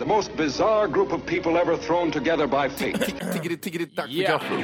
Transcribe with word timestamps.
The 0.00 0.06
most 0.06 0.34
bizarre 0.34 0.88
group 0.88 1.12
of 1.12 1.26
people 1.26 1.58
ever 1.58 1.76
thrown 1.76 2.10
together 2.10 2.46
by 2.46 2.70
fate. 2.70 2.96
Tiggeri-tiggeri-dack 3.32 4.08
för 4.08 4.62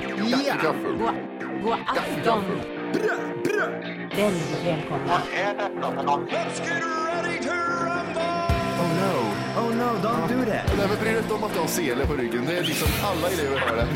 Let's 6.30 6.60
get 6.60 6.83
ready 6.83 7.38
to 7.41 7.50
rumble! 7.50 8.46
Oh 8.80 8.88
no, 9.02 9.12
oh 9.61 9.70
no, 9.75 10.02
don't 10.02 10.27
do 10.29 10.45
that. 10.46 10.75
Nej, 10.87 10.95
men 10.95 11.05
bry 11.05 11.12
dig 11.12 11.23
inte 11.23 11.34
om 11.34 11.45
att 11.45 11.55
du 11.55 11.59
har 11.61 11.66
sele 11.66 12.07
på 12.07 12.12
ryggen. 12.12 12.45
Det 12.46 12.59
är 12.59 12.62
liksom 12.62 12.89
alla 13.05 13.29
elever 13.30 13.59
har 13.59 13.77
det. 13.77 13.89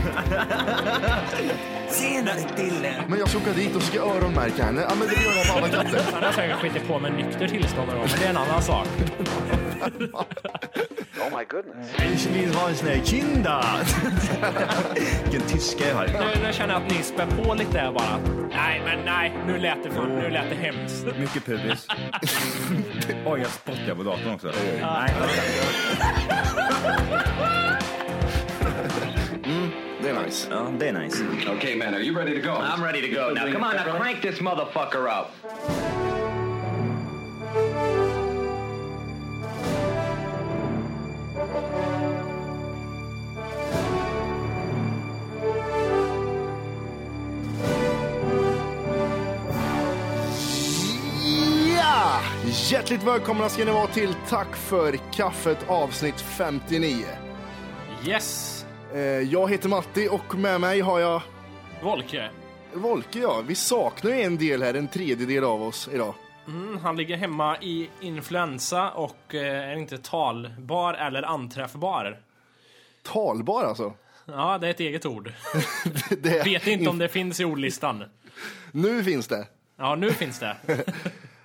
Senare 1.89 2.41
Dille. 2.57 3.05
Men 3.09 3.19
jag 3.19 3.29
ska 3.29 3.39
åka 3.39 3.53
dit 3.53 3.77
och 3.77 3.83
ska 3.83 4.01
öronmärka 4.01 4.65
henne. 4.65 4.81
Ja, 4.89 4.95
men 4.95 5.09
det 5.09 5.15
gör 5.15 5.37
jag 5.37 5.47
på 5.47 5.59
alla 5.59 5.69
katter. 5.69 6.03
Han 6.13 6.23
har 6.23 6.33
säkert 6.33 6.57
skitit 6.57 6.89
på 6.89 6.99
med 6.99 7.13
nykter 7.13 7.49
tillstånd 7.49 7.89
någon 7.89 7.99
gång, 7.99 8.09
men 8.11 8.21
det 8.21 8.27
är 8.27 8.31
en 8.31 8.37
annan 8.37 8.63
sak. 8.63 8.87
Ich 12.15 12.27
vill 12.27 12.55
ha 12.55 12.69
en 12.69 12.75
sån 12.75 12.89
här 12.89 13.01
kinda. 13.05 13.65
Vilken 15.23 15.49
tyska 15.49 15.89
jag 15.89 15.95
har. 15.95 16.07
Nu, 16.07 16.47
nu 16.47 16.53
känner 16.53 16.75
jag 16.75 16.83
att 16.83 16.91
ni 16.91 17.03
spär 17.03 17.27
på 17.27 17.55
lite 17.55 17.73
där 17.73 17.93
bara. 17.93 18.19
Nej, 18.51 18.83
men 18.85 19.05
nej, 19.05 19.33
nu 19.47 19.59
lät 19.59 19.83
det, 19.83 19.91
fan, 19.91 20.09
nu 20.09 20.31
lät 20.31 20.51
det 20.51 20.57
hemskt. 20.57 21.07
Mycket 21.19 21.45
pubis. 21.45 21.87
Oj, 23.27 23.41
jag 23.41 23.51
spottar 23.51 23.95
på 23.95 24.03
datorn 24.03 24.35
också. 24.35 24.53
Nej, 24.83 25.15
nice. 30.25 30.49
det 30.79 30.89
är 30.89 30.93
nice. 30.93 31.23
okay, 31.57 31.77
man, 31.77 31.95
are 31.95 32.01
you 32.01 32.17
ready 32.17 32.35
to 32.35 32.41
go? 32.41 32.55
I'm 32.55 32.83
ready 32.83 33.01
to 33.01 33.09
go. 33.09 33.33
Now, 33.33 33.53
come 33.53 33.65
on, 33.65 33.77
now 33.77 33.97
crank 33.97 34.23
this 34.23 34.41
motherfucker 34.41 35.09
up. 35.09 35.31
Hjärtligt 52.71 53.03
välkomna 53.03 53.49
ska 53.49 53.65
ni 53.65 53.71
vara 53.71 53.87
till 53.87 54.15
Tack 54.29 54.57
för 54.57 54.97
kaffet 55.13 55.59
avsnitt 55.69 56.21
59. 56.21 57.07
Yes! 58.07 58.60
Eh, 58.95 59.01
Jag 59.01 59.51
heter 59.51 59.69
Matti 59.69 60.09
och 60.11 60.35
med 60.35 60.61
mig 60.61 60.81
har 60.81 61.01
jag 61.01 61.23
Volke. 61.83 62.31
Volke. 62.75 63.19
Ja. 63.19 63.43
Vi 63.47 63.55
saknar 63.55 64.11
ju 64.11 64.23
en 64.23 64.39
del 64.39 64.63
här, 64.63 64.75
en 64.75 64.89
tredjedel 64.89 65.45
av 65.45 65.63
oss 65.63 65.89
idag. 65.93 66.15
Mm, 66.49 66.79
han 66.79 66.97
ligger 66.97 67.17
hemma 67.17 67.57
i 67.61 67.91
influensa 68.01 68.91
och 68.91 69.35
eh, 69.35 69.71
är 69.71 69.77
inte 69.77 69.99
talbar 69.99 70.95
eller 70.95 71.23
anträffbar. 71.23 72.21
Talbar 73.03 73.65
alltså. 73.65 73.93
Ja, 74.27 74.59
det 74.59 74.67
är 74.67 74.71
ett 74.71 74.81
eget 74.81 75.07
ord. 75.07 75.33
Det, 76.19 76.45
Vet 76.45 76.67
inte 76.67 76.91
om 76.91 76.99
det 76.99 77.09
finns 77.09 77.41
i 77.41 77.45
ordlistan. 77.45 78.05
Nu 78.73 79.05
finns 79.05 79.27
det. 79.29 79.47
Ja, 79.79 79.95
nu 79.95 80.11
finns 80.13 80.39
det. 80.39 80.57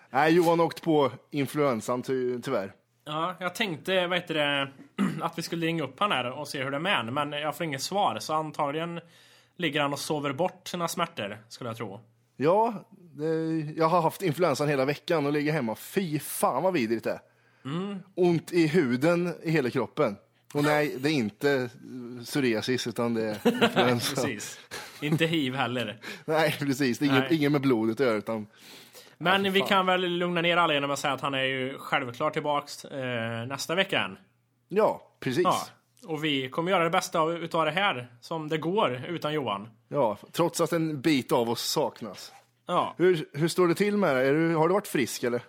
Nej, 0.10 0.34
Johan 0.34 0.60
åkt 0.60 0.82
på 0.82 1.12
influensan 1.32 2.02
ty 2.02 2.42
tyvärr. 2.42 2.72
Ja, 3.06 3.36
jag 3.40 3.56
tänkte, 3.56 4.08
vad 4.08 4.18
heter 4.18 4.34
det, 4.34 4.72
att 5.22 5.38
vi 5.38 5.42
skulle 5.42 5.66
ringa 5.66 5.84
upp 5.84 6.00
han 6.00 6.12
här 6.12 6.32
och 6.32 6.48
se 6.48 6.64
hur 6.64 6.72
det 6.72 6.78
är 6.78 6.82
med 6.82 6.96
han, 6.96 7.14
men 7.14 7.32
jag 7.32 7.58
får 7.58 7.64
inget 7.66 7.82
svar, 7.82 8.20
så 8.20 8.34
antagligen 8.34 9.00
ligger 9.58 9.82
han 9.82 9.94
och 9.94 10.00
sover 10.00 10.34
bort 10.34 10.68
sina 10.68 10.88
smärtor, 10.88 11.38
skulle 11.50 11.70
jag 11.70 11.78
tro. 11.78 12.00
Ja, 12.38 12.74
det, 12.90 13.26
jag 13.78 13.88
har 13.88 14.02
haft 14.02 14.22
influensan 14.22 14.68
hela 14.70 14.86
veckan 14.86 15.26
och 15.26 15.34
ligger 15.34 15.52
hemma. 15.52 15.76
Fy 15.76 16.20
fan 16.20 16.64
vad 16.64 16.74
vidrigt 16.74 17.04
det 17.04 17.12
är. 17.12 17.20
Mm. 17.66 18.00
Ont 18.16 18.54
i 18.54 18.68
huden 18.68 19.34
i 19.44 19.52
hela 19.52 19.70
kroppen. 19.70 20.16
Och 20.54 20.64
nej, 20.64 20.96
det 21.00 21.10
är 21.10 21.14
inte 21.14 21.70
psoriasis 22.26 22.88
utan 22.88 23.14
det 23.14 23.24
är 23.24 23.64
influensa. 23.64 24.16
Precis. 24.22 24.60
Inte 25.02 25.26
hiv 25.26 25.56
heller. 25.56 26.00
Nej, 26.26 26.56
precis. 26.60 27.00
Det 27.00 27.06
är 27.06 27.10
inget, 27.10 27.30
Nej. 27.30 27.38
inget 27.38 27.52
med 27.52 27.62
blodet 27.62 28.00
att 28.00 28.06
göra 28.06 28.18
utan 28.18 28.48
Men 29.18 29.44
fy 29.44 29.50
vi 29.50 29.62
kan 29.62 29.86
väl 29.86 30.02
lugna 30.02 30.42
ner 30.42 30.58
alla 30.58 30.74
genom 30.74 30.92
att 30.92 31.00
säga 31.00 31.14
att 31.14 31.22
han 31.22 31.34
är 31.34 31.44
ju 31.44 31.78
självklart 31.78 32.34
tillbaks 32.34 32.86
eh, 32.86 33.46
nästa 33.46 33.76
vecka 33.76 34.02
än. 34.02 34.18
Ja, 34.70 35.02
precis. 35.20 35.44
Ja. 35.44 35.68
Ja. 36.02 36.12
Och 36.12 36.24
vi 36.24 36.50
kommer 36.50 36.72
göra 36.72 36.84
det 36.84 36.90
bästa 36.90 37.20
av, 37.20 37.34
utav 37.34 37.66
det 37.66 37.72
här, 37.72 38.08
som 38.22 38.50
det 38.50 38.58
går, 38.58 39.02
utan 39.08 39.34
Johan. 39.34 39.70
trots 40.32 40.62
att 40.62 40.72
en 40.74 41.02
bit 41.02 41.32
av 41.32 41.50
oss 41.50 41.62
saknas. 41.62 42.34
Ja. 42.68 42.96
Hur, 42.98 43.26
hur 43.34 43.48
står 43.48 43.68
det 43.68 43.76
till 43.76 43.98
med? 43.98 44.16
Är 44.16 44.34
du, 44.34 44.56
har 44.56 44.68
du 44.68 44.74
varit 44.74 44.88
frisk 44.88 45.24
eller? 45.24 45.42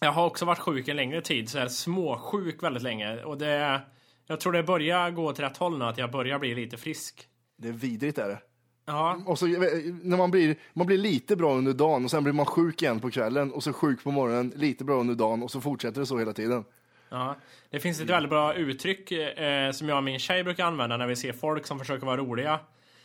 Jag 0.00 0.12
har 0.12 0.26
också 0.26 0.44
varit 0.44 0.58
sjuk 0.58 0.88
en 0.88 0.96
längre 0.96 1.20
tid, 1.20 1.48
så 1.48 1.58
här 1.58 1.68
småsjuk 1.68 2.62
väldigt 2.62 2.82
länge. 2.82 3.22
Och 3.22 3.38
det, 3.38 3.80
jag 4.26 4.40
tror 4.40 4.52
det 4.52 4.62
börjar 4.62 5.10
gå 5.10 5.32
till 5.32 5.44
rätt 5.44 5.56
håll 5.56 5.78
nu, 5.78 5.84
att 5.84 5.98
jag 5.98 6.10
börjar 6.10 6.38
bli 6.38 6.54
lite 6.54 6.76
frisk. 6.76 7.28
Det 7.56 7.68
är 7.68 7.72
vidrigt 7.72 8.18
är 8.18 8.28
det. 8.28 8.38
Ja, 8.88 9.18
Och 9.26 9.38
så, 9.38 9.46
när 9.46 10.16
man 10.16 10.30
blir, 10.30 10.56
man 10.72 10.86
blir 10.86 10.98
lite 10.98 11.36
bra 11.36 11.54
under 11.54 11.72
dagen 11.72 12.04
och 12.04 12.10
sen 12.10 12.24
blir 12.24 12.32
man 12.32 12.46
sjuk 12.46 12.82
igen 12.82 13.00
på 13.00 13.10
kvällen 13.10 13.52
och 13.52 13.62
så 13.62 13.72
sjuk 13.72 14.04
på 14.04 14.10
morgonen, 14.10 14.52
lite 14.56 14.84
bra 14.84 15.00
under 15.00 15.14
dagen 15.14 15.42
och 15.42 15.50
så 15.50 15.60
fortsätter 15.60 16.00
det 16.00 16.06
så 16.06 16.18
hela 16.18 16.32
tiden. 16.32 16.64
ja. 17.08 17.36
Det 17.70 17.80
finns 17.80 18.00
ett 18.00 18.10
väldigt 18.10 18.30
bra 18.30 18.54
uttryck 18.54 19.12
eh, 19.12 19.70
som 19.70 19.88
jag 19.88 19.96
och 19.96 20.04
min 20.04 20.18
tjej 20.18 20.44
brukar 20.44 20.64
använda 20.64 20.96
när 20.96 21.06
vi 21.06 21.16
ser 21.16 21.32
folk 21.32 21.66
som 21.66 21.78
försöker 21.78 22.06
vara 22.06 22.16
roliga. 22.16 22.60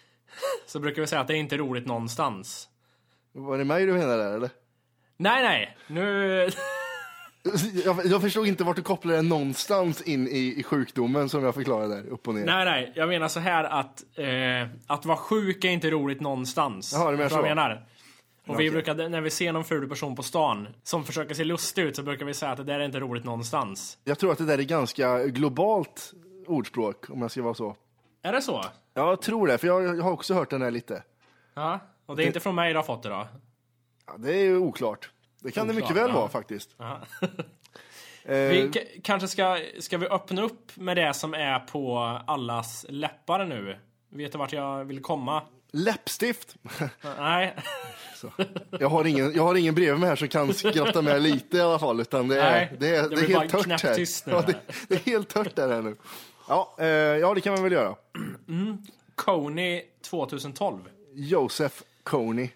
Så 0.68 0.80
brukar 0.80 1.02
vi 1.02 1.08
säga 1.08 1.22
att 1.22 1.28
det 1.28 1.34
är 1.34 1.38
inte 1.38 1.58
roligt 1.58 1.88
någonstans. 1.88 2.70
Var 3.32 3.58
det 3.58 3.66
mig 3.66 3.86
du 3.86 3.94
menar 3.94 4.18
där 4.18 4.36
eller? 4.36 4.50
Nej, 5.18 5.44
nej, 5.44 5.78
nu... 5.88 6.50
Jag, 7.86 8.06
jag 8.06 8.22
förstod 8.22 8.48
inte 8.48 8.64
vart 8.64 8.76
du 8.76 8.82
kopplade 8.82 9.18
det 9.18 9.22
någonstans 9.22 10.02
in 10.02 10.28
i, 10.28 10.56
i 10.58 10.64
sjukdomen 10.64 11.30
som 11.30 11.44
jag 11.44 11.54
förklarade 11.56 11.96
där, 11.96 12.10
upp 12.10 12.28
och 12.28 12.36
ner. 12.36 12.46
Nej, 12.46 12.66
nej, 12.66 12.92
jag 12.96 13.10
menar 13.10 13.28
så 13.28 13.40
här 13.40 13.64
att 13.64 14.04
eh, 14.16 14.70
att 14.88 15.06
vara 15.06 15.18
sjuk 15.18 15.64
är 15.64 15.70
inte 15.70 15.90
roligt 15.90 16.22
någonstans. 16.22 16.94
Jaha, 16.94 17.12
du 17.12 17.18
menar 17.18 17.30
så. 17.30 17.36
jag 17.36 17.44
menar? 17.44 17.88
Och 18.48 18.60
vi 18.60 18.72
brukar, 18.72 19.10
när 19.10 19.22
vi 19.22 19.30
ser 19.30 19.54
någon 19.54 19.64
ful 19.64 19.90
person 19.90 20.16
på 20.16 20.24
stan 20.24 20.68
som 20.84 21.04
försöker 21.04 21.36
se 21.36 21.44
lustig 21.44 21.84
ut 21.84 21.96
så 21.96 22.04
brukar 22.04 22.26
vi 22.26 22.34
säga 22.34 22.52
att 22.52 22.58
det 22.58 22.64
där 22.64 22.80
är 22.80 22.86
inte 22.86 23.00
roligt 23.00 23.24
någonstans. 23.24 23.98
Jag 24.04 24.20
tror 24.20 24.32
att 24.32 24.38
det 24.38 24.46
där 24.46 24.58
är 24.58 24.64
ganska 24.64 25.26
globalt 25.26 26.14
ordspråk, 26.48 27.10
om 27.10 27.22
jag 27.22 27.32
ska 27.32 27.42
vara 27.42 27.54
så. 27.54 27.76
Är 28.24 28.34
det 28.34 28.42
så? 28.42 28.66
Ja, 28.94 29.10
jag 29.10 29.22
tror 29.22 29.48
det, 29.48 29.58
för 29.58 29.68
jag, 29.68 29.84
jag 29.84 30.04
har 30.04 30.12
också 30.12 30.34
hört 30.34 30.50
den 30.50 30.62
här 30.62 30.72
lite. 30.72 31.04
Ja. 31.54 31.80
Och 32.06 32.16
det 32.16 32.24
är 32.24 32.28
inte 32.28 32.40
från 32.40 32.56
mig 32.56 32.74
du 32.74 32.78
har 32.80 32.84
fått 32.84 33.04
det 33.04 33.10
då? 33.10 33.28
Ja, 34.08 34.14
det 34.18 34.32
är 34.32 34.44
ju 34.44 34.58
oklart. 34.58 35.10
Det 35.44 35.52
kan 35.52 35.68
det 35.68 35.74
Oklart, 35.74 35.90
mycket 35.90 36.04
väl 36.04 36.10
ja. 36.10 36.16
vara 36.16 36.30
faktiskt. 36.30 36.70
Eh, 38.26 38.36
Vi 38.36 38.72
kanske 39.04 39.28
ska, 39.28 39.60
ska 39.80 39.98
vi 39.98 40.08
öppna 40.08 40.42
upp 40.42 40.72
med 40.76 40.98
det 40.98 41.14
som 41.14 41.34
är 41.34 41.60
på 41.60 41.98
allas 42.28 42.86
läppar 42.90 43.46
nu? 43.46 43.80
Vet 44.10 44.32
du 44.32 44.38
vart 44.38 44.54
jag 44.54 44.86
vill 44.86 45.02
komma? 45.02 45.42
läppstift. 45.74 46.56
Nej. 47.18 47.56
Jag 48.80 48.90
har, 48.90 49.06
ingen, 49.06 49.34
jag 49.34 49.44
har 49.44 49.56
ingen 49.56 49.76
bredvid 49.76 50.00
mig 50.00 50.10
här 50.10 50.16
som 50.16 50.28
kan 50.28 50.54
skratta 50.54 51.02
med 51.02 51.22
lite 51.22 51.58
i 51.58 51.62
alla 51.62 51.80
fall, 51.80 52.00
utan 52.02 52.28
det 52.28 52.42
är, 52.42 52.52
Nej, 52.52 52.76
det 52.80 52.96
är, 52.96 53.10
det 53.10 53.16
det 53.16 53.22
är 53.22 53.28
helt 53.28 53.52
tört 53.52 53.82
här. 53.84 54.08
Ja, 54.26 54.42
det, 54.42 54.56
det 54.88 54.96
är 54.96 55.00
helt 55.00 55.30
tört 55.30 55.56
där 55.56 55.70
här 55.70 55.82
nu. 55.82 55.96
Ja, 56.48 56.76
eh, 56.80 56.88
ja, 56.88 57.34
det 57.34 57.42
kan 57.42 57.54
man 57.54 57.64
väl 57.64 57.72
göra. 57.72 57.96
Coney 59.16 59.82
2012. 60.10 60.80
Joseph 61.14 61.76
Coney. 62.04 62.50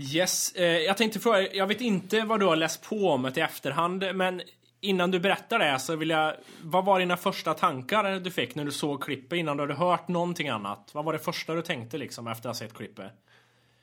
Yes, 0.00 0.52
eh, 0.52 0.64
jag 0.64 0.96
tänkte 0.96 1.20
fråga, 1.20 1.54
jag 1.54 1.66
vet 1.66 1.80
inte 1.80 2.20
vad 2.20 2.40
du 2.40 2.46
har 2.46 2.56
läst 2.56 2.82
på 2.82 3.10
om 3.10 3.22
det 3.22 3.36
i 3.36 3.40
efterhand, 3.40 4.04
men 4.14 4.42
innan 4.80 5.10
du 5.10 5.20
berättar 5.20 5.58
det 5.58 5.78
så 5.78 5.96
vill 5.96 6.10
jag, 6.10 6.34
vad 6.62 6.84
var 6.84 7.00
dina 7.00 7.16
första 7.16 7.54
tankar 7.54 8.20
du 8.20 8.30
fick 8.30 8.54
när 8.54 8.64
du 8.64 8.70
såg 8.70 9.02
klippet 9.02 9.38
innan 9.38 9.56
du 9.56 9.62
hade 9.62 9.74
hört 9.74 10.08
någonting 10.08 10.48
annat? 10.48 10.90
Vad 10.92 11.04
var 11.04 11.12
det 11.12 11.18
första 11.18 11.54
du 11.54 11.62
tänkte 11.62 11.98
liksom 11.98 12.26
efter 12.26 12.48
att 12.48 12.56
ha 12.56 12.66
sett 12.66 12.74
klippet? 12.74 13.12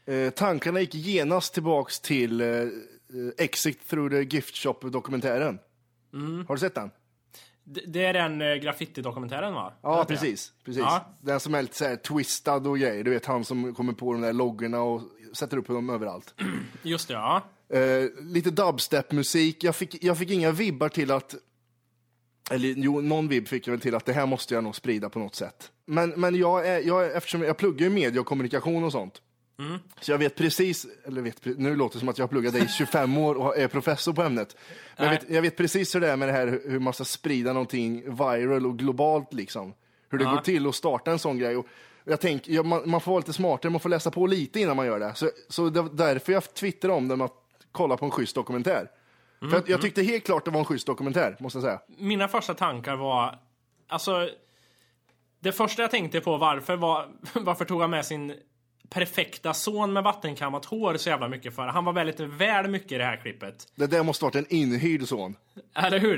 Eh, 0.06 0.30
tankarna 0.30 0.80
gick 0.80 0.96
genast 0.96 1.54
tillbaks 1.54 2.00
till 2.00 2.42
eh, 2.42 2.48
Exit 3.38 3.90
through 3.90 4.10
the 4.12 4.36
gift 4.36 4.56
shop-dokumentären. 4.56 5.60
Mm. 6.14 6.46
Har 6.48 6.56
du 6.56 6.60
sett 6.60 6.76
den? 6.76 6.92
D- 7.64 7.82
det 7.88 8.06
är 8.06 8.14
den 8.14 8.42
eh, 8.42 8.56
graffiti-dokumentären 8.56 9.54
va? 9.54 9.74
Ja, 9.82 10.06
precis. 10.08 10.54
precis. 10.66 10.82
Ja. 10.82 11.06
Den 11.22 11.40
som 11.40 11.56
är 11.56 11.62
lite 11.62 11.76
så 11.76 11.86
här 11.86 11.96
twistad 11.96 12.56
och 12.56 12.80
grejer. 12.80 13.04
Du 13.04 13.12
vet 13.12 13.26
han 13.26 13.46
som 13.46 13.76
kommer 13.76 13.94
på 13.94 14.14
de 14.14 14.22
där 14.22 14.34
loggorna 14.34 14.82
och 14.82 15.02
sätter 15.34 15.58
upp 15.58 15.68
dem 15.68 15.90
överallt. 15.90 16.34
Just 16.84 17.08
det, 17.08 17.14
ja. 17.14 17.42
Eh, 17.70 18.04
lite 18.22 18.50
dubstep-musik. 18.52 19.64
Jag 19.64 19.76
fick, 19.76 20.04
jag 20.04 20.18
fick 20.18 20.30
inga 20.32 20.52
vibbar 20.52 20.90
till 20.90 21.12
att... 21.12 21.36
Eller 22.52 22.74
jo, 22.78 23.02
någon 23.02 23.28
vibb 23.28 23.48
fick 23.48 23.68
jag 23.68 23.72
väl 23.72 23.82
till 23.82 23.96
att 23.96 24.06
det 24.06 24.14
här 24.14 24.26
måste 24.26 24.54
jag 24.54 24.64
nog 24.64 24.76
sprida 24.76 25.10
på 25.10 25.20
något 25.20 25.36
sätt. 25.36 25.72
Men, 25.86 26.10
men 26.10 26.36
jag 26.36 26.68
är, 26.68 26.80
jag 26.88 27.06
är, 27.06 27.10
eftersom 27.18 27.42
jag 27.42 27.58
pluggar 27.58 27.88
ju 27.88 27.90
media 27.94 28.22
och 28.22 28.28
kommunikation 28.28 28.84
och 28.84 28.92
sånt. 28.92 29.22
Så 30.02 30.12
jag 30.12 30.18
vet 30.18 30.36
precis, 30.36 30.88
eller 31.06 31.22
vet, 31.22 31.46
nu 31.46 31.76
låter 31.76 31.96
det 31.96 32.00
som 32.00 32.10
att 32.10 32.18
jag 32.18 32.24
har 32.24 32.30
pluggat 32.30 32.56
i 32.56 32.68
25 32.78 33.18
år 33.18 33.36
och 33.36 33.58
är 33.58 33.68
professor 33.68 34.14
på 34.14 34.22
ämnet. 34.24 34.56
Men 34.98 35.06
jag 35.06 35.14
vet, 35.14 35.30
jag 35.30 35.42
vet 35.42 35.58
precis 35.58 35.96
hur 35.96 36.00
det 36.02 36.10
är 36.12 36.16
med 36.18 36.28
det 36.28 36.32
här 36.34 36.48
hur- 36.48 36.70
hur 36.70 36.80
man 36.80 36.94
ska 36.94 37.04
sprida 37.06 37.54
någonting 37.54 38.04
viral 38.16 38.66
och 38.66 38.78
globalt 38.80 39.34
liksom. 39.34 39.74
Hur 40.10 40.18
det 40.18 40.24
Ja. 40.24 40.32
går 40.32 40.42
till 40.42 40.68
att 40.68 40.76
starta 40.76 41.12
en 41.12 41.20
sån 41.20 41.38
grej. 41.38 41.58
Och 41.58 41.66
jag 42.08 42.20
tänker, 42.22 42.52
ja, 42.52 42.64
man, 42.64 42.90
man 42.90 43.02
får 43.02 43.12
vara 43.12 43.20
lite 43.20 43.34
smartare, 43.34 43.70
man 43.72 43.80
får 43.80 43.90
läsa 43.90 44.12
på 44.12 44.28
lite 44.28 44.60
innan 44.60 44.76
man 44.76 44.86
gör 44.86 45.00
det. 45.00 45.14
Så, 45.16 45.30
så 45.50 45.70
det 45.70 45.82
var 45.82 45.90
därför 45.90 46.34
jag 46.34 46.54
twittrade 46.54 46.94
om 46.94 47.08
det 47.08 47.16
med 47.16 47.26
att 47.26 47.34
kolla 47.72 47.98
på 47.98 48.06
en 48.06 48.12
schysst 48.12 48.36
dokumentär. 48.36 48.88
För 49.40 49.48
jag, 49.52 49.70
jag 49.70 49.82
tyckte 49.82 50.04
helt 50.04 50.26
klart 50.26 50.46
det 50.46 50.52
var 50.52 50.60
en 50.60 50.66
schysst 50.66 50.88
dokumentär, 50.88 51.36
måste 51.40 51.58
jag 51.58 51.64
säga. 51.64 51.80
Mina 51.98 52.28
första 52.28 52.54
tankar 52.54 52.96
var 52.96 53.40
alltså... 53.88 54.30
Det 55.40 55.52
första 55.52 55.82
jag 55.82 55.92
tänkte 55.92 56.22
på 56.22 56.38
varför 56.38 56.76
var, 56.78 57.08
varför 57.34 57.66
tog 57.66 57.82
han 57.82 57.90
med 57.90 58.06
sin 58.06 58.34
perfekta 58.90 59.54
son 59.54 59.94
med 59.94 60.04
vattenkammat 60.04 60.66
hår 60.66 60.98
så 60.98 61.10
jävla 61.10 61.28
mycket 61.28 61.56
för? 61.56 61.68
Han 61.68 61.86
var 61.86 61.94
väldigt 61.94 62.20
väl 62.20 62.68
mycket 62.68 62.92
i 62.92 62.98
det 62.98 63.04
här 63.04 63.18
klippet. 63.18 63.68
Det 63.76 63.88
där 63.88 64.04
måste 64.04 64.26
varit 64.26 64.36
en 64.36 64.46
inhyrd 64.54 65.08
son. 65.08 65.36
Eller 65.76 66.00
hur? 66.00 66.18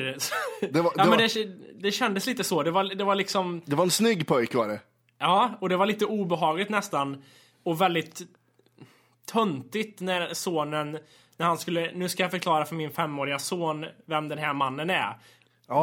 Det 0.62 0.82
var- 0.82 0.94
ja, 0.96 1.04
det 1.04 1.10
men 1.10 1.20
var- 1.20 1.34
det, 1.46 1.82
det 1.82 1.92
kändes 1.92 2.26
lite 2.26 2.44
så. 2.44 2.64
Det 2.64 2.72
var, 2.72 2.84
det 2.96 3.04
var 3.04 3.16
liksom... 3.16 3.62
Det 3.66 3.76
var 3.76 3.84
en 3.84 3.92
snygg 3.92 4.28
pojk 4.28 4.54
var 4.56 4.68
det. 4.68 4.80
Ja, 5.20 5.52
och 5.60 5.70
det 5.70 5.78
var 5.78 5.86
lite 5.86 6.06
obehagligt 6.06 6.70
nästan. 6.70 7.24
Och 7.64 7.82
väldigt 7.82 8.22
töntigt 9.32 10.02
när 10.02 10.34
sonen, 10.34 10.92
när 11.38 11.46
han 11.46 11.58
skulle, 11.58 11.92
nu 11.96 12.10
ska 12.10 12.24
jag 12.24 12.32
förklara 12.32 12.66
för 12.66 12.76
min 12.76 12.92
femåriga 12.92 13.40
son 13.40 13.86
vem 14.06 14.28
den 14.28 14.38
här 14.38 14.54
mannen 14.54 14.90
är. 14.90 15.18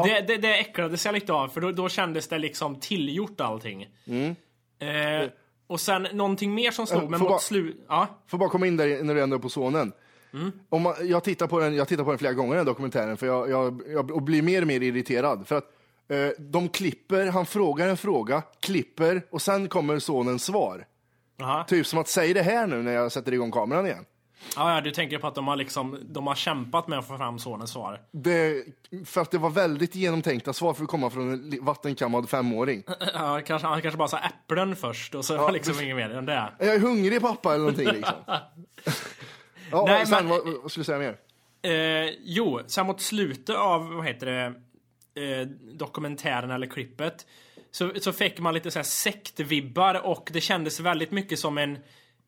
Det, 0.03 0.21
det, 0.27 0.37
det 0.37 0.57
äcklades 0.59 1.05
jag 1.05 1.13
lite 1.13 1.33
av, 1.33 1.47
för 1.47 1.61
då, 1.61 1.71
då 1.71 1.89
kändes 1.89 2.27
det 2.27 2.37
liksom 2.37 2.79
tillgjort 2.79 3.41
allting. 3.41 3.83
Eh, 4.79 5.29
och 5.67 5.79
sen 5.79 6.07
någonting 6.13 6.53
mer 6.53 6.71
som 6.71 6.87
stod, 6.87 6.97
Mm. 6.99 7.05
Äh, 7.05 7.09
men 7.11 7.19
får 7.19 7.23
mot 7.25 7.29
bara- 7.31 7.39
slut... 7.39 7.85
Ja, 7.87 8.07
Får 8.27 8.37
bara 8.37 8.49
komma 8.49 8.67
in 8.67 8.77
där 8.77 9.03
när 9.03 9.15
du 9.15 9.21
ändå 9.21 9.35
är 9.35 9.39
på 9.39 9.49
sonen. 9.49 9.91
Mm. 10.33 10.51
Om 10.69 10.81
man, 10.81 10.93
jag, 11.01 11.23
tittar 11.23 11.47
på 11.47 11.59
den, 11.59 11.75
jag 11.75 11.87
tittar 11.87 12.03
på 12.03 12.09
den 12.09 12.19
flera 12.19 12.33
gånger 12.33 12.55
den 12.55 12.65
dokumentären 12.65 13.17
för 13.17 13.27
jag, 13.27 13.49
jag, 13.49 13.81
jag 13.89 14.11
och 14.11 14.21
blir 14.21 14.41
mer 14.41 14.61
och 14.61 14.67
mer 14.67 14.81
irriterad. 14.83 15.47
För 15.47 15.55
att 15.55 15.63
eh, 15.63 15.69
de 16.37 16.69
klipper, 16.69 17.25
han 17.27 17.45
frågar 17.45 17.87
en 17.87 17.97
fråga, 17.97 18.43
klipper 18.59 19.21
och 19.31 19.41
sen 19.41 19.67
kommer 19.69 19.99
sonens 19.99 20.43
svar. 20.45 20.85
aha. 21.41 21.63
Typ 21.63 21.87
som 21.87 21.99
att 21.99 22.07
säga 22.07 22.33
det 22.33 22.41
här 22.41 22.67
nu 22.67 22.81
när 22.83 22.91
jag 22.91 23.11
sätter 23.11 23.33
igång 23.33 23.51
kameran 23.51 23.85
igen. 23.85 24.05
ja, 24.55 24.75
ja, 24.75 24.81
du 24.81 24.91
tänker 24.91 25.17
på 25.17 25.27
att 25.27 25.35
de 25.35 25.47
har 25.47 25.55
liksom, 25.55 25.99
de 26.09 26.27
har 26.27 26.35
kämpat 26.35 26.87
med 26.87 26.99
att 26.99 27.07
få 27.07 27.17
fram 27.17 27.39
sonens 27.39 27.71
svar. 27.71 28.01
Det, 28.11 28.65
för 29.05 29.21
att 29.21 29.31
det 29.31 29.37
var 29.37 29.49
väldigt 29.49 29.95
genomtänkta 29.95 30.53
svar 30.53 30.73
för 30.73 30.83
att 30.83 30.89
komma 30.89 31.09
från 31.09 31.31
en 31.33 31.65
vattenkammad 31.65 32.29
femåring. 32.29 32.83
Ja, 33.13 33.41
kanske, 33.45 33.67
han 33.67 33.81
kanske 33.81 33.97
bara 33.97 34.07
sa 34.07 34.17
äpplen 34.19 34.75
först 34.75 35.15
och 35.15 35.25
så 35.25 35.37
var 35.37 35.51
liksom 35.57 35.81
inget 35.83 35.95
mer 35.95 36.09
än 36.09 36.25
det. 36.25 36.49
Jag 36.59 36.67
är 36.75 36.79
hungrig 36.79 37.21
pappa 37.21 37.49
eller 37.49 37.59
någonting 37.59 37.87
liksom. 37.91 38.15
Ja, 39.71 39.83
Nej, 39.87 40.05
sen, 40.05 40.15
men- 40.27 40.27
vad, 40.29 40.61
vad 40.61 40.71
skulle 40.71 40.81
du 40.81 40.85
säga 40.85 40.97
mer? 40.99 41.17
Eh, 41.61 42.13
jo, 42.23 42.59
sen 42.67 42.85
mot 42.87 43.01
slutet 43.01 43.55
av, 43.55 43.93
vad 43.93 44.05
heter 44.05 44.25
det, 44.25 44.53
eh, 45.17 45.47
dokumentären 45.73 46.51
eller 46.51 46.67
klippet 46.67 47.25
så, 47.71 47.91
så 47.99 48.13
fick 48.13 48.39
man 48.39 48.53
lite 48.53 48.71
så 48.71 48.79
här 48.79 48.83
sektvibbar 48.83 50.05
och 50.05 50.29
det 50.33 50.41
kändes 50.41 50.79
väldigt 50.79 51.11
mycket 51.11 51.39
som 51.39 51.57
en 51.57 51.77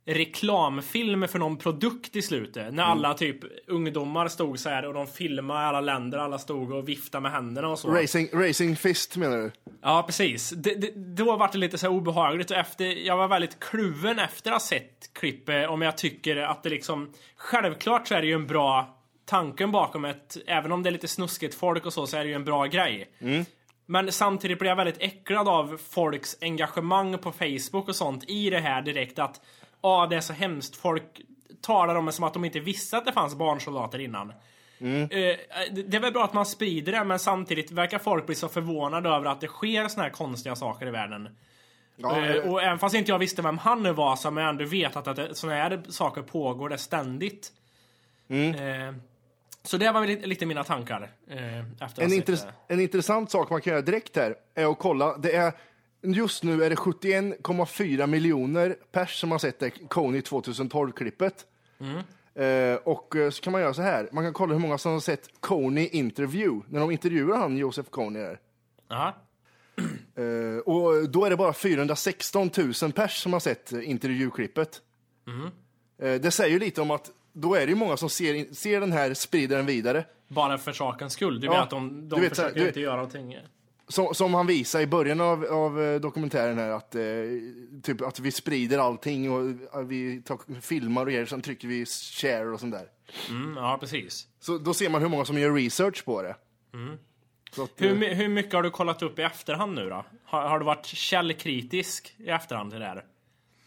reklamfilm 0.06 1.28
för 1.28 1.40
någon 1.40 1.58
produkt 1.58 2.16
i 2.16 2.22
slutet. 2.22 2.74
När 2.74 2.84
alla 2.84 3.14
typ 3.14 3.38
ungdomar 3.68 4.28
stod 4.28 4.60
så 4.60 4.70
här 4.70 4.86
och 4.86 4.94
de 4.94 5.08
filmade 5.08 5.60
alla 5.60 5.82
länder, 5.82 6.18
alla 6.18 6.38
stod 6.38 6.72
och 6.72 6.90
viftade 6.90 7.22
med 7.22 7.32
händerna 7.32 7.68
och 7.68 7.80
så. 7.80 7.92
Racing, 7.92 8.30
racing 8.34 8.78
fist 8.78 9.18
menar 9.18 9.38
du? 9.38 9.52
Ja, 9.82 10.04
precis. 10.06 10.50
Det, 10.50 10.76
det, 10.76 10.92
då 10.96 11.38
var 11.38 11.50
det 11.52 11.58
lite 11.58 11.78
så 11.78 11.86
här 11.88 11.94
obehagligt 11.94 12.52
och 12.52 12.58
efter, 12.58 12.86
jag 12.86 13.18
var 13.18 13.28
väldigt 13.28 13.60
kluven 13.60 14.20
efter 14.20 14.52
att 14.52 14.56
ha 14.56 14.68
sett 14.68 15.14
klippet 15.14 15.70
om 15.70 15.82
jag 15.82 15.98
tycker 15.98 16.38
att 16.38 16.64
det 16.64 16.70
liksom, 16.70 17.14
självklart 17.36 18.08
så 18.08 18.16
är 18.16 18.22
det 18.22 18.28
ju 18.28 18.34
en 18.34 18.48
bra 18.48 18.99
tanken 19.30 19.72
bakom 19.72 20.06
ett, 20.06 20.38
även 20.48 20.72
om 20.72 20.84
det 20.84 20.90
är 20.90 20.92
lite 20.92 21.08
snuskigt 21.08 21.56
folk 21.56 21.86
och 21.86 21.94
så, 21.94 22.08
så 22.08 22.18
är 22.18 22.24
det 22.24 22.30
ju 22.30 22.36
en 22.36 22.46
bra 22.46 22.66
grej. 22.66 23.10
Men 23.86 24.12
samtidigt 24.12 24.60
blir 24.60 24.70
jag 24.70 24.76
väldigt 24.76 25.02
äcklad 25.02 25.48
av 25.48 25.78
folks 25.90 26.38
engagemang 26.42 27.18
på 27.18 27.32
Facebook 27.32 27.88
och 27.88 27.96
sånt 27.96 28.24
i 28.30 28.50
det 28.50 28.60
här 28.60 28.82
direkt 28.82 29.20
att, 29.20 29.42
ja 29.82 30.08
det 30.10 30.16
är 30.16 30.22
så 30.22 30.34
hemskt, 30.34 30.76
folk 30.76 31.22
talar 31.62 31.96
om 31.96 32.06
det 32.06 32.12
som 32.12 32.24
att 32.24 32.34
de 32.34 32.46
inte 32.46 32.60
visste 32.60 32.98
att 32.98 33.06
det 33.06 33.12
fanns 33.14 33.36
barnsoldater 33.36 34.00
innan. 34.00 34.30
Eh, 34.30 34.38
det 35.10 35.84
det 35.88 35.98
är 35.98 36.02
väl 36.02 36.14
bra 36.14 36.24
att 36.24 36.34
man 36.34 36.46
sprider 36.46 36.92
det, 36.92 37.04
men 37.04 37.20
samtidigt 37.20 37.72
verkar 37.72 38.00
folk 38.00 38.26
bli 38.26 38.36
så 38.36 38.50
förvånade 38.50 39.10
över 39.10 39.26
att 39.26 39.42
det 39.42 39.48
sker 39.48 39.88
såna 39.88 40.04
här 40.04 40.10
konstiga 40.10 40.56
saker 40.56 40.88
i 40.88 40.92
världen. 40.92 41.30
Ja, 41.96 42.26
Eh, 42.26 42.52
och 42.52 42.64
även 42.64 42.80
fast 42.80 42.96
inte 42.96 43.12
jag 43.12 43.20
visste 43.20 43.42
vem 43.42 43.58
han 43.58 43.84
nu 43.84 43.94
var 43.94 44.16
så 44.16 44.32
har 44.32 44.42
jag 44.42 44.50
ändå 44.50 44.66
vetat 44.66 45.08
att 45.08 45.16
det, 45.16 45.36
såna 45.36 45.54
här 45.54 45.82
saker 45.90 46.22
pågår 46.22 46.70
det 46.70 46.78
ständigt. 46.78 47.52
Eh, 48.30 48.96
så 49.70 49.78
det 49.78 49.92
var 49.92 50.06
lite, 50.08 50.28
lite 50.28 50.46
mina 50.46 50.64
tankar. 50.64 51.12
Eh, 51.28 51.38
En, 52.04 52.12
intress- 52.14 52.48
en 52.68 52.80
intressant 52.80 53.32
sak 53.32 53.50
man 53.50 53.62
kan 53.62 53.72
göra 53.74 53.82
direkt 53.82 54.16
här 54.16 54.36
är 54.56 54.72
att 54.72 54.80
kolla. 54.80 55.18
Det 55.18 55.36
är, 55.36 55.54
just 56.02 56.44
nu 56.44 56.64
är 56.64 56.70
det 56.70 56.76
71,4 56.76 58.08
miljoner 58.08 58.76
pers 58.92 59.20
som 59.20 59.32
har 59.32 59.40
sett 59.40 59.60
det 59.60 59.70
Kony 59.70 60.20
2012-klippet. 60.22 61.46
Eh, 62.36 62.76
och 62.84 63.16
eh, 63.16 63.30
så 63.30 63.42
kan 63.42 63.52
man 63.52 63.62
göra 63.62 63.74
så 63.74 63.82
här. 63.82 64.10
Man 64.12 64.24
kan 64.24 64.34
kolla 64.34 64.54
hur 64.54 64.60
många 64.62 64.78
som 64.78 64.92
har 64.92 65.00
sett 65.00 65.30
Kony 65.40 65.88
interview, 65.88 66.66
när 66.70 66.80
de 66.80 66.92
intervjuar 66.92 67.38
han 67.38 67.58
Josef 67.58 67.90
Kony 67.90 68.20
där. 68.20 68.40
Jaha. 68.90 69.14
Eh, 70.16 70.60
och 70.66 71.10
då 71.10 71.26
är 71.26 71.30
det 71.30 71.38
bara 71.38 71.54
416 71.54 72.50
000 72.82 72.92
pers 72.92 73.22
som 73.24 73.34
har 73.34 73.40
sett 73.40 73.74
eh, 73.74 73.90
intervjuklippet. 73.90 74.82
Eh, 76.02 76.22
det 76.22 76.32
säger 76.32 76.52
ju 76.54 76.60
lite 76.60 76.82
om 76.82 76.92
att 76.92 77.12
då 77.34 77.56
är 77.56 77.60
det 77.60 77.70
ju 77.70 77.76
många 77.76 77.98
som 77.98 78.10
ser, 78.10 78.54
ser 78.54 78.80
den 78.80 78.92
här, 78.92 79.14
sprider 79.14 79.58
den 79.58 79.66
vidare. 79.66 80.06
Bara 80.28 80.58
för 80.58 80.72
sakens 80.72 81.14
skull. 81.14 81.40
Du 81.42 81.48
Ja, 81.48 81.52
vet 81.54 81.62
att 81.62 81.70
de, 81.70 82.10
de 82.10 82.22
vet 82.22 82.36
så 82.36 82.42
här, 82.42 82.50
försöker 82.50 82.62
du- 82.62 82.68
inte 82.68 82.80
göra 82.80 82.96
någonting. 82.96 83.38
Som, 83.88 84.14
som 84.14 84.34
han 84.34 84.48
visar 84.48 84.80
i 84.82 84.88
början 84.88 85.22
av, 85.22 85.46
av 85.46 85.82
eh, 85.84 86.00
dokumentären 86.00 86.58
här, 86.58 86.70
att, 86.70 86.96
eh, 86.96 87.02
typ, 87.84 88.02
att 88.02 88.20
vi 88.20 88.32
sprider 88.32 88.78
allting 88.80 89.32
och 89.32 89.42
att 89.80 89.88
vi 89.88 90.22
tar, 90.22 90.62
filmar 90.62 91.06
och 91.06 91.12
ger, 91.12 91.26
sen 91.26 91.42
trycker 91.42 91.68
vi 91.68 91.86
share 91.86 92.50
och 92.50 92.60
sånt 92.60 92.72
där. 92.74 92.86
Mm, 93.30 93.58
ja, 93.58 93.78
precis. 93.80 94.28
Så 94.40 94.58
då 94.58 94.74
ser 94.74 94.90
man 94.90 95.02
hur 95.02 95.10
många 95.10 95.26
som 95.26 95.38
gör 95.40 95.54
research 95.54 96.06
på 96.06 96.22
det. 96.22 96.36
Så 97.52 97.64
att, 97.64 97.72
Hur, 97.78 98.04
eh, 98.04 98.10
hur 98.16 98.28
mycket 98.28 98.54
har 98.54 98.64
du 98.64 98.70
kollat 98.72 99.02
upp 99.02 99.20
i 99.20 99.22
efterhand 99.22 99.76
nu 99.76 99.90
då? 99.90 100.06
Har, 100.26 100.42
har 100.48 100.60
du 100.60 100.66
varit 100.66 100.86
källkritisk 100.86 102.16
i 102.18 102.30
efterhand 102.30 102.72
till 102.72 102.80
det 102.80 102.86
här? 102.86 103.06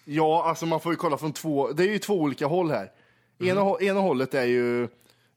ja, 0.05 0.45
alltså 0.49 0.67
man 0.67 0.81
får 0.81 0.93
ju 0.93 0.97
kolla 0.97 1.19
från 1.19 1.33
två, 1.33 1.73
det 1.73 1.83
är 1.85 1.89
ju 1.93 1.99
två 1.99 2.15
olika 2.21 2.47
håll 2.47 2.71
här. 2.71 2.91
Ena, 3.43 3.61
hå- 3.61 3.83
ena 3.83 4.01
hållet 4.01 4.35
är 4.35 4.45
ju, 4.45 4.83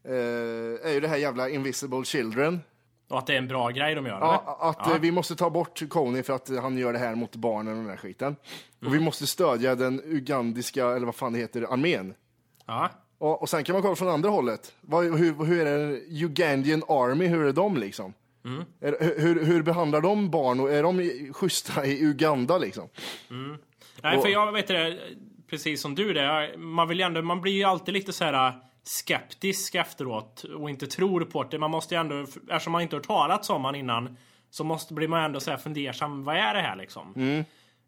eh, 0.05 0.87
är 0.89 0.93
ju 0.93 0.99
det 0.99 1.07
här 1.07 1.17
jävla 1.17 1.49
Invisible 1.49 2.03
Children. 2.05 2.59
Och 3.09 3.17
att 3.19 3.27
det 3.27 3.33
är 3.33 3.37
en 3.37 3.47
bra 3.47 3.69
grej 3.69 3.95
de 3.95 4.05
gör? 4.05 4.15
eller? 4.17 4.25
Ja, 4.25 4.57
att 4.61 4.87
eh, 4.87 4.97
vi 4.99 5.11
måste 5.11 5.35
ta 5.35 5.49
bort 5.49 5.89
Kony 5.89 6.23
för 6.23 6.33
att 6.33 6.49
han 6.61 6.77
gör 6.77 6.93
det 6.93 6.99
här 6.99 7.15
mot 7.15 7.35
barnen 7.35 7.73
och 7.73 7.77
den 7.79 7.87
där 7.87 7.97
skiten. 7.97 8.35
Och 8.85 8.93
vi 8.95 8.99
måste 8.99 9.27
stödja 9.27 9.75
den 9.75 10.01
ugandiska, 10.05 10.85
eller 10.87 11.05
vad 11.05 11.15
fan 11.15 11.33
det 11.33 11.39
heter, 11.39 11.73
armén. 11.73 12.13
ja. 12.65 12.89
Och, 13.17 13.41
och 13.41 13.49
sen 13.49 13.63
kan 13.63 13.73
man 13.73 13.81
kolla 13.81 13.95
från 13.95 14.09
andra 14.09 14.29
hållet. 14.29 14.73
Vad, 14.81 15.03
hur, 15.17 15.45
hur 15.45 15.67
är 15.67 15.87
det 15.87 16.23
Ugandian 16.25 16.83
Army, 16.87 17.27
hur 17.27 17.45
är 17.45 17.51
de 17.53 17.77
liksom? 17.77 18.13
Är, 18.81 19.19
hur, 19.21 19.45
hur 19.45 19.61
behandlar 19.63 20.01
de 20.01 20.29
barn 20.31 20.59
och 20.59 20.71
är 20.71 20.83
de 20.83 21.09
schyssta 21.33 21.85
i 21.85 22.03
Uganda 22.05 22.57
liksom? 22.57 22.89
Nej, 24.03 24.17
Och- 24.17 24.23
för 24.23 24.29
jag 24.29 24.51
vet 24.51 24.67
det, 24.67 24.99
precis 25.49 25.81
som 25.81 25.95
du 25.95 26.13
det, 26.13 26.57
man 26.57 26.87
vill 26.87 26.99
ju 26.99 27.05
ändå, 27.05 27.21
man 27.21 27.41
blir 27.41 27.53
ju 27.53 27.63
alltid 27.63 27.93
lite 27.93 28.13
så 28.13 28.23
här 28.23 28.53
skeptisk 28.83 29.75
efteråt 29.75 30.43
och 30.43 30.69
inte 30.69 30.87
tror 30.87 31.21
på 31.25 31.43
det. 31.43 31.59
Man 31.59 31.71
måste 31.71 31.95
ju 31.95 32.01
ändå, 32.01 32.21
eftersom 32.21 32.71
man 32.71 32.81
inte 32.81 32.95
har 32.95 33.01
talat 33.01 33.49
om 33.49 33.65
han 33.65 33.75
innan, 33.75 34.17
så 34.49 34.63
måste, 34.63 34.93
blir 34.93 35.07
man 35.07 35.23
ändå 35.23 35.39
så 35.39 35.51
här 35.51 35.57
fundersam, 35.57 36.23
vad 36.23 36.35
är 36.35 36.53
det 36.53 36.61
här 36.61 36.75
liksom? 36.75 37.13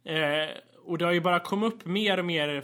Eh, 0.03 0.49
och 0.85 0.97
det 0.97 1.05
har 1.05 1.11
ju 1.11 1.21
bara 1.21 1.39
kommit 1.39 1.73
upp 1.73 1.85
mer 1.85 2.17
och 2.17 2.25
mer 2.25 2.63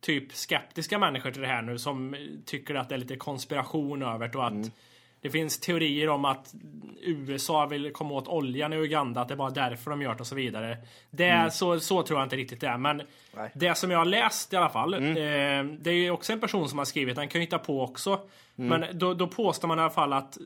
typ 0.00 0.32
skeptiska 0.32 0.98
människor 0.98 1.30
till 1.30 1.42
det 1.42 1.48
här 1.48 1.62
nu 1.62 1.78
som 1.78 2.16
tycker 2.46 2.74
att 2.74 2.88
det 2.88 2.94
är 2.94 2.98
lite 2.98 3.16
konspiration 3.16 4.02
över 4.02 4.28
det 4.28 4.38
och 4.38 4.46
att 4.46 4.70
det 5.22 5.30
finns 5.30 5.60
teorier 5.60 6.08
om 6.08 6.24
att 6.24 6.54
USA 7.00 7.66
vill 7.66 7.92
komma 7.92 8.14
åt 8.14 8.28
oljan 8.28 8.72
i 8.72 8.76
Uganda, 8.76 9.20
att 9.20 9.28
det 9.28 9.34
är 9.34 9.36
bara 9.36 9.50
därför 9.50 9.90
de 9.90 10.02
gör 10.02 10.14
det 10.14 10.20
och 10.20 10.26
så 10.26 10.34
vidare. 10.34 10.76
Det, 11.10 11.52
så, 11.52 11.80
så 11.80 12.02
tror 12.02 12.18
jag 12.18 12.26
inte 12.26 12.36
riktigt 12.36 12.60
det 12.60 12.66
är, 12.66 12.78
men 12.78 13.02
det 13.54 13.74
som 13.74 13.90
jag 13.90 13.98
har 13.98 14.04
läst 14.04 14.52
i 14.52 14.56
alla 14.56 14.68
fall, 14.68 14.94
eh, 14.94 15.00
det 15.80 15.90
är 15.90 15.92
ju 15.92 16.10
också 16.10 16.32
en 16.32 16.40
person 16.40 16.68
som 16.68 16.78
har 16.78 16.84
skrivit, 16.84 17.16
han 17.16 17.28
kan 17.28 17.40
ju 17.40 17.44
hitta 17.44 17.58
på 17.58 17.82
också, 17.82 18.20
men 18.54 18.84
då, 18.92 19.14
då 19.14 19.26
påstår 19.26 19.68
man 19.68 19.78
i 19.78 19.82
alla 19.82 19.90
fall 19.90 20.12
att 20.12 20.38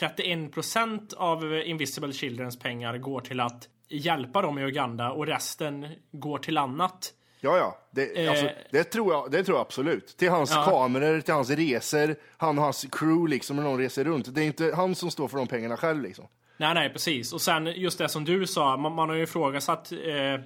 31% 0.00 1.14
av 1.14 1.54
Invisible 1.54 2.12
Childrens 2.12 2.58
pengar 2.58 2.98
går 2.98 3.20
till 3.20 3.40
att 3.40 3.68
hjälpa 3.88 4.42
dem 4.42 4.58
i 4.58 4.62
Uganda 4.62 5.12
och 5.12 5.26
resten 5.26 5.88
går 6.10 6.38
till 6.38 6.58
annat. 6.58 7.12
Ja, 7.44 7.56
ja, 7.56 7.78
det, 7.90 8.24
Eh. 8.24 8.30
alltså, 8.30 8.48
det, 8.70 8.84
tror 8.84 9.12
jag, 9.12 9.30
det 9.30 9.44
tror 9.44 9.56
jag 9.58 9.60
absolut. 9.66 10.16
Till 10.16 10.30
hans 10.30 10.50
Ja. 10.54 10.64
kameror, 10.64 11.20
till 11.20 11.34
hans 11.34 11.50
resor, 11.50 12.16
han 12.36 12.58
och 12.58 12.64
hans 12.64 12.86
crew 12.92 13.30
liksom, 13.30 13.56
när 13.56 13.64
de 13.64 13.78
reser 13.78 14.04
runt. 14.04 14.34
Det 14.34 14.40
är 14.42 14.46
inte 14.46 14.72
han 14.76 14.94
som 14.94 15.10
står 15.10 15.28
för 15.28 15.38
de 15.38 15.46
pengarna 15.46 15.76
själv 15.76 16.02
liksom. 16.02 16.24
Nej, 16.56 16.74
nej, 16.74 16.90
precis. 16.92 17.32
Och 17.32 17.40
sen 17.40 17.66
just 17.66 17.98
det 17.98 18.08
som 18.08 18.24
du 18.24 18.46
sa, 18.46 18.76
man, 18.76 18.92
man 18.94 19.08
har 19.08 19.16
ju 19.16 19.22
ifrågasatt 19.22 19.92
eh, 19.92 20.40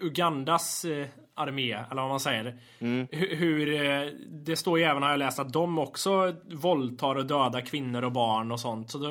Ugandas 0.00 0.84
eh, 0.84 1.06
armé, 1.34 1.72
eller 1.72 2.02
vad 2.02 2.10
man 2.10 2.20
säger. 2.20 2.58
Hur, 2.78 3.34
hur 3.36 3.84
eh, 3.84 4.08
det 4.28 4.56
står 4.56 4.78
ju 4.78 4.84
även, 4.84 5.02
har 5.02 5.10
jag 5.10 5.18
läst, 5.18 5.38
att 5.38 5.52
de 5.52 5.78
också 5.78 6.34
våldtar 6.52 7.14
och 7.14 7.26
dödar 7.26 7.60
kvinnor 7.60 8.04
och 8.04 8.12
barn 8.12 8.52
och 8.52 8.60
sånt. 8.60 8.90
Så 8.90 8.98
då, 8.98 9.10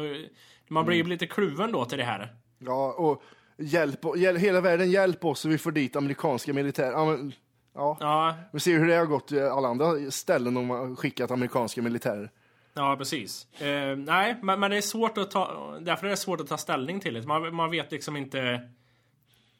man 0.67 0.85
blir 0.85 0.97
ju 0.97 1.03
lite 1.03 1.27
kluven 1.27 1.71
då 1.71 1.85
till 1.85 1.97
det 1.97 2.03
här. 2.03 2.33
Ja, 2.59 2.93
och 2.97 3.23
hjälp, 3.57 4.00
hjäl, 4.17 4.38
hela 4.38 4.62
världen 4.62 4.91
hjälp 4.91 5.25
oss 5.25 5.39
så 5.39 5.50
vi 5.50 5.57
får 5.57 5.72
dit 5.72 5.95
amerikanska 5.95 6.53
militär. 6.53 6.91
Ja, 6.91 7.05
men, 7.05 7.33
ja. 7.75 7.98
Ja, 8.00 8.36
Vi 8.53 8.60
ser 8.60 8.79
hur 8.79 8.88
det 8.88 8.95
har 8.95 9.05
gått 9.05 9.31
i 9.31 9.41
alla 9.41 9.67
andra 9.67 10.12
ställen 10.12 10.53
de 10.53 10.69
har 10.69 10.95
skickat 10.95 11.31
amerikanska 11.31 11.81
militärer. 11.81 12.31
Ja, 12.74 12.95
precis. 12.98 13.48
Eh, 13.62 13.95
nej, 13.98 14.36
men, 14.41 14.60
men 14.60 14.72
det 14.72 14.77
är 14.77 14.81
svårt 14.81 15.17
att 15.17 15.31
ta... 15.31 15.74
Därför 15.81 16.05
är 16.05 16.12
det 16.12 16.17
svårt 16.17 16.41
att 16.41 16.48
ta 16.48 16.57
ställning 16.57 17.00
till 17.00 17.13
det. 17.13 17.22
Man, 17.27 17.55
man 17.55 17.72
vet 17.72 17.91
liksom 17.91 18.17
inte... 18.17 18.69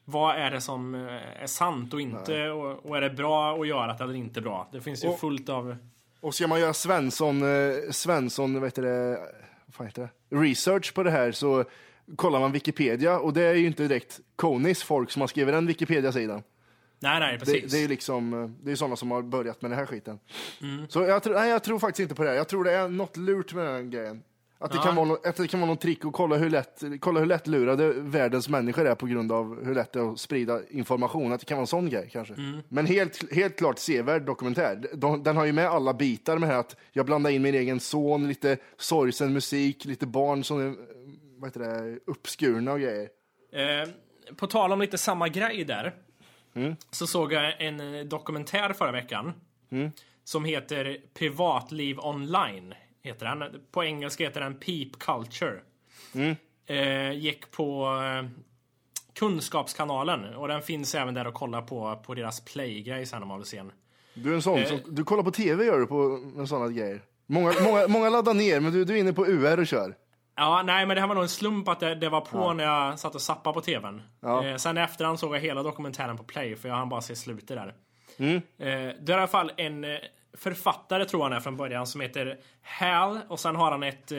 Vad 0.04 0.36
är 0.36 0.50
det 0.50 0.60
som 0.60 0.94
eh, 0.94 1.42
är 1.42 1.46
sant 1.46 1.94
och 1.94 2.00
inte? 2.00 2.50
Och, 2.50 2.86
och 2.86 2.96
är 2.96 3.00
det 3.00 3.10
bra 3.10 3.60
att 3.60 3.68
göra 3.68 3.92
det 3.92 4.04
eller 4.04 4.14
inte 4.14 4.40
bra? 4.40 4.68
Det 4.72 4.80
finns 4.80 5.04
ju 5.04 5.08
Och- 5.08 5.20
fullt 5.20 5.48
av... 5.48 5.76
Och 6.20 6.34
ska 6.34 6.46
man 6.46 6.60
göra 6.60 6.74
Svensson, 6.74 7.42
eh, 7.42 7.74
Svensson, 7.90 8.60
vet 8.60 8.74
du 8.74 8.82
det, 8.82 9.18
vad 9.78 9.86
heter 9.88 10.02
det? 10.28 10.36
Research 10.36 10.94
på 10.94 11.02
det 11.02 11.10
här 11.10 11.32
så 11.32 11.64
kollar 12.16 12.40
man 12.40 12.52
Wikipedia 12.52 13.18
och 13.18 13.32
det 13.32 13.42
är 13.42 13.54
ju 13.54 13.66
inte 13.66 13.82
direkt 13.82 14.20
Konis 14.36 14.82
folk 14.82 15.10
som 15.10 15.20
har 15.20 15.26
skrivit 15.28 15.54
den 15.54 15.66
Wikipedia-sidan. 15.66 16.42
Nej, 17.00 17.20
nej, 17.20 17.32
Det, 17.32 17.38
precis. 17.44 17.72
det 17.72 17.78
är 17.78 17.82
ju 17.82 17.88
liksom, 17.88 18.42
eh, 18.42 18.50
det 18.62 18.72
är 18.72 18.76
sådana 18.76 18.96
som 18.96 19.10
har 19.10 19.22
börjat 19.22 19.62
med 19.62 19.70
den 19.70 19.78
här 19.78 19.86
skiten. 19.86 20.18
Mm. 20.62 20.88
Så 20.88 21.02
jag, 21.02 21.22
tror- 21.22 21.34
nej, 21.34 21.50
jag 21.50 21.62
tror 21.64 21.78
faktiskt 21.78 22.00
inte 22.00 22.14
på 22.14 22.22
det. 22.22 22.28
här. 22.28 22.36
Jag 22.36 22.48
tror 22.48 22.64
det 22.64 22.72
är 22.72 22.88
något 22.88 23.16
lurt 23.16 23.54
med 23.54 23.66
den 23.66 23.90
grejen. 23.90 24.22
Att 24.58 24.70
det, 24.70 24.76
Ja. 24.76 24.82
kan 24.82 24.94
vara 24.96 25.18
att 25.28 25.36
det 25.36 25.48
kan 25.48 25.60
vara 25.60 25.66
någon 25.68 25.76
trick 25.76 26.04
att 26.04 26.12
kolla 26.12 26.36
hur, 26.36 26.50
lätt, 26.50 26.82
kolla 27.00 27.20
hur 27.20 27.26
lättlurade 27.26 27.92
världens 27.92 28.48
människor 28.48 28.86
är 28.86 28.94
på 28.94 29.06
grund 29.06 29.32
av 29.32 29.64
hur 29.64 29.74
lätt 29.74 29.92
det 29.92 29.98
är 30.00 30.12
att 30.12 30.20
sprida 30.20 30.60
information. 30.70 31.32
Att 31.32 31.40
det 31.40 31.46
kan 31.46 31.56
vara 31.56 31.62
en 31.62 31.66
sån 31.66 31.88
grej 31.90 32.08
kanske. 32.12 32.34
Mm. 32.34 32.60
Men 32.68 32.86
helt, 32.86 33.32
helt 33.32 33.56
klart 33.58 33.78
sevärd 33.78 34.22
dokumentär. 34.22 34.86
De, 34.94 35.22
den 35.22 35.36
har 35.36 35.44
ju 35.44 35.52
med 35.52 35.66
alla 35.66 35.94
bitar 35.94 36.38
med 36.38 36.48
här 36.48 36.58
att 36.58 36.76
jag 36.92 37.06
blandar 37.06 37.30
in 37.30 37.42
min 37.42 37.54
egen 37.54 37.80
son, 37.80 38.28
lite 38.28 38.56
sorgsen 38.78 39.32
musik, 39.32 39.84
lite 39.84 40.06
barn 40.06 40.44
som 40.44 40.76
vad 41.44 41.48
heter 41.48 41.82
det, 41.82 41.98
uppskurna 42.06 42.72
och 42.72 42.80
grejer. 42.80 43.08
Eh, 43.52 43.88
på 44.36 44.46
tal 44.46 44.72
om 44.72 44.80
lite 44.80 44.98
samma 44.98 45.28
grej 45.28 45.64
där. 45.64 45.94
Mm. 46.54 46.76
Så 46.90 47.06
såg 47.06 47.32
jag 47.32 47.62
en 47.62 47.94
eh, 47.94 48.04
dokumentär 48.04 48.72
förra 48.72 48.92
veckan. 48.92 49.32
Mm. 49.70 49.90
Som 50.24 50.44
heter 50.44 50.98
Privatliv 51.14 51.98
online. 51.98 52.74
Heter 53.02 53.26
den. 53.26 53.60
På 53.70 53.84
engelska 53.84 54.24
heter 54.24 54.40
den 54.40 54.54
Peep 54.54 54.98
Culture. 54.98 55.60
Mm. 56.14 56.36
Eh, 56.66 57.12
gick 57.18 57.50
på 57.50 57.86
eh, 57.86 58.30
Kunskapskanalen. 59.14 60.34
Och 60.34 60.48
den 60.48 60.62
finns 60.62 60.94
även 60.94 61.14
där 61.14 61.24
att 61.24 61.34
kolla 61.34 61.62
på, 61.62 62.02
på 62.06 62.14
deras 62.14 62.40
play-grej 62.44 63.06
sen 63.06 63.22
om 63.22 63.28
man 63.28 63.38
vill 63.38 63.46
se 63.46 63.56
den. 63.56 63.72
Du 64.14 64.30
är 64.30 64.34
en 64.34 64.42
sån 64.42 64.58
Eh. 64.58 64.66
som, 64.66 64.80
du 64.88 65.04
kollar 65.04 65.22
på 65.22 65.30
tv 65.30 65.64
gör 65.64 65.80
du 65.80 65.86
på 65.86 66.08
med 66.34 66.48
sådana 66.48 66.68
grejer. 66.68 67.02
Många, 67.26 67.52
många, 67.64 67.88
många 67.88 68.10
laddar 68.10 68.34
ner 68.34 68.60
men 68.60 68.72
du, 68.72 68.84
du 68.84 68.94
är 68.94 68.98
inne 69.00 69.12
på 69.12 69.26
UR 69.26 69.60
och 69.60 69.66
kör. 69.66 69.94
Ja, 70.36 70.62
nej, 70.62 70.86
men 70.86 70.94
det 70.94 71.00
här 71.00 71.08
var 71.08 71.14
nog 71.14 71.24
en 71.24 71.28
slump 71.28 71.68
att 71.68 71.80
det, 71.80 71.94
det 71.94 72.08
var 72.08 72.20
på 72.20 72.52
när 72.52 72.64
jag 72.64 72.98
satt 72.98 73.14
och 73.14 73.20
zappade 73.22 73.54
på 73.54 73.60
tvn. 73.60 74.02
Ja. 74.20 74.44
Eh, 74.46 74.56
sen 74.56 74.78
efterhand 74.78 75.20
såg 75.20 75.34
jag 75.34 75.40
hela 75.40 75.62
dokumentären 75.62 76.16
på 76.16 76.24
play, 76.24 76.56
för 76.56 76.68
jag 76.68 76.76
hann 76.76 76.88
bara 76.88 77.00
se 77.00 77.16
slutet 77.16 77.48
där. 77.48 77.74
Mm. 78.16 78.36
Eh, 78.36 78.42
det 78.58 79.08
är 79.08 79.10
i 79.10 79.12
alla 79.12 79.26
fall 79.26 79.52
en 79.56 79.84
eh, 79.84 79.98
författare, 80.36 81.04
tror 81.04 81.22
han 81.22 81.32
är 81.32 81.40
från 81.40 81.56
början, 81.56 81.86
som 81.86 82.00
heter 82.00 82.38
Hal. 82.62 83.20
Och 83.28 83.40
sen 83.40 83.56
har 83.56 83.70
han 83.70 83.82
ett 83.82 84.12
eh, 84.12 84.18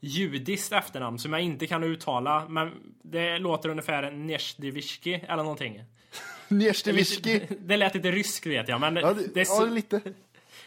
judiskt 0.00 0.72
efternamn 0.72 1.18
som 1.18 1.32
jag 1.32 1.42
inte 1.42 1.66
kan 1.66 1.84
uttala. 1.84 2.46
Men 2.48 2.72
det 3.02 3.38
låter 3.38 3.68
ungefär 3.68 4.10
Neshdivishki 4.10 5.14
eller 5.14 5.42
någonting. 5.42 5.84
Njersteviski. 6.48 7.32
Lite- 7.32 7.54
Det 7.60 7.76
lät 7.76 7.94
lite 7.94 8.10
ryskt 8.10 8.46
vet 8.46 8.68
jag, 8.68 8.80
men 8.80 8.96
Ja, 8.96 9.12
det, 9.14 9.34
det, 9.34 9.40
är 9.40 9.46
ja, 9.60 9.64
lite. 9.64 10.00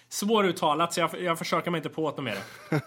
svåruttalat 0.09 0.93
så 0.93 0.99
jag, 0.99 1.21
jag 1.21 1.37
försöker 1.37 1.71
mig 1.71 1.79
inte 1.79 1.89
på 1.89 2.11
det 2.15 2.21
mer. 2.21 2.37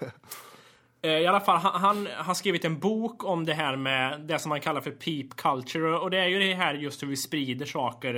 Eh, 1.03 1.11
I 1.11 1.27
alla 1.27 1.41
fall, 1.41 1.59
han, 1.59 1.81
han 1.81 2.09
har 2.27 2.35
skrivit 2.35 2.65
en 2.65 2.79
bok 2.79 3.25
om 3.25 3.47
det 3.47 3.55
här 3.55 3.77
med 3.77 4.21
det 4.21 4.39
som 4.39 4.49
man 4.49 4.61
kallar 4.61 4.81
för 4.81 4.91
peep 4.91 5.37
culture. 5.37 5.99
Och 5.99 6.11
det 6.11 6.19
är 6.19 6.27
ju 6.27 6.39
det 6.39 6.55
här 6.55 6.75
just 6.75 7.03
hur 7.03 7.09
vi 7.09 7.17
sprider 7.17 7.67
saker 7.67 8.15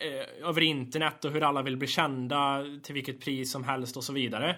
eh, 0.00 0.48
över 0.48 0.60
internet 0.60 1.24
och 1.24 1.30
hur 1.32 1.42
alla 1.42 1.62
vill 1.62 1.76
bli 1.76 1.88
kända 1.88 2.64
till 2.82 2.94
vilket 2.94 3.20
pris 3.20 3.52
som 3.52 3.64
helst 3.64 3.96
och 3.96 4.04
så 4.04 4.12
vidare. 4.12 4.56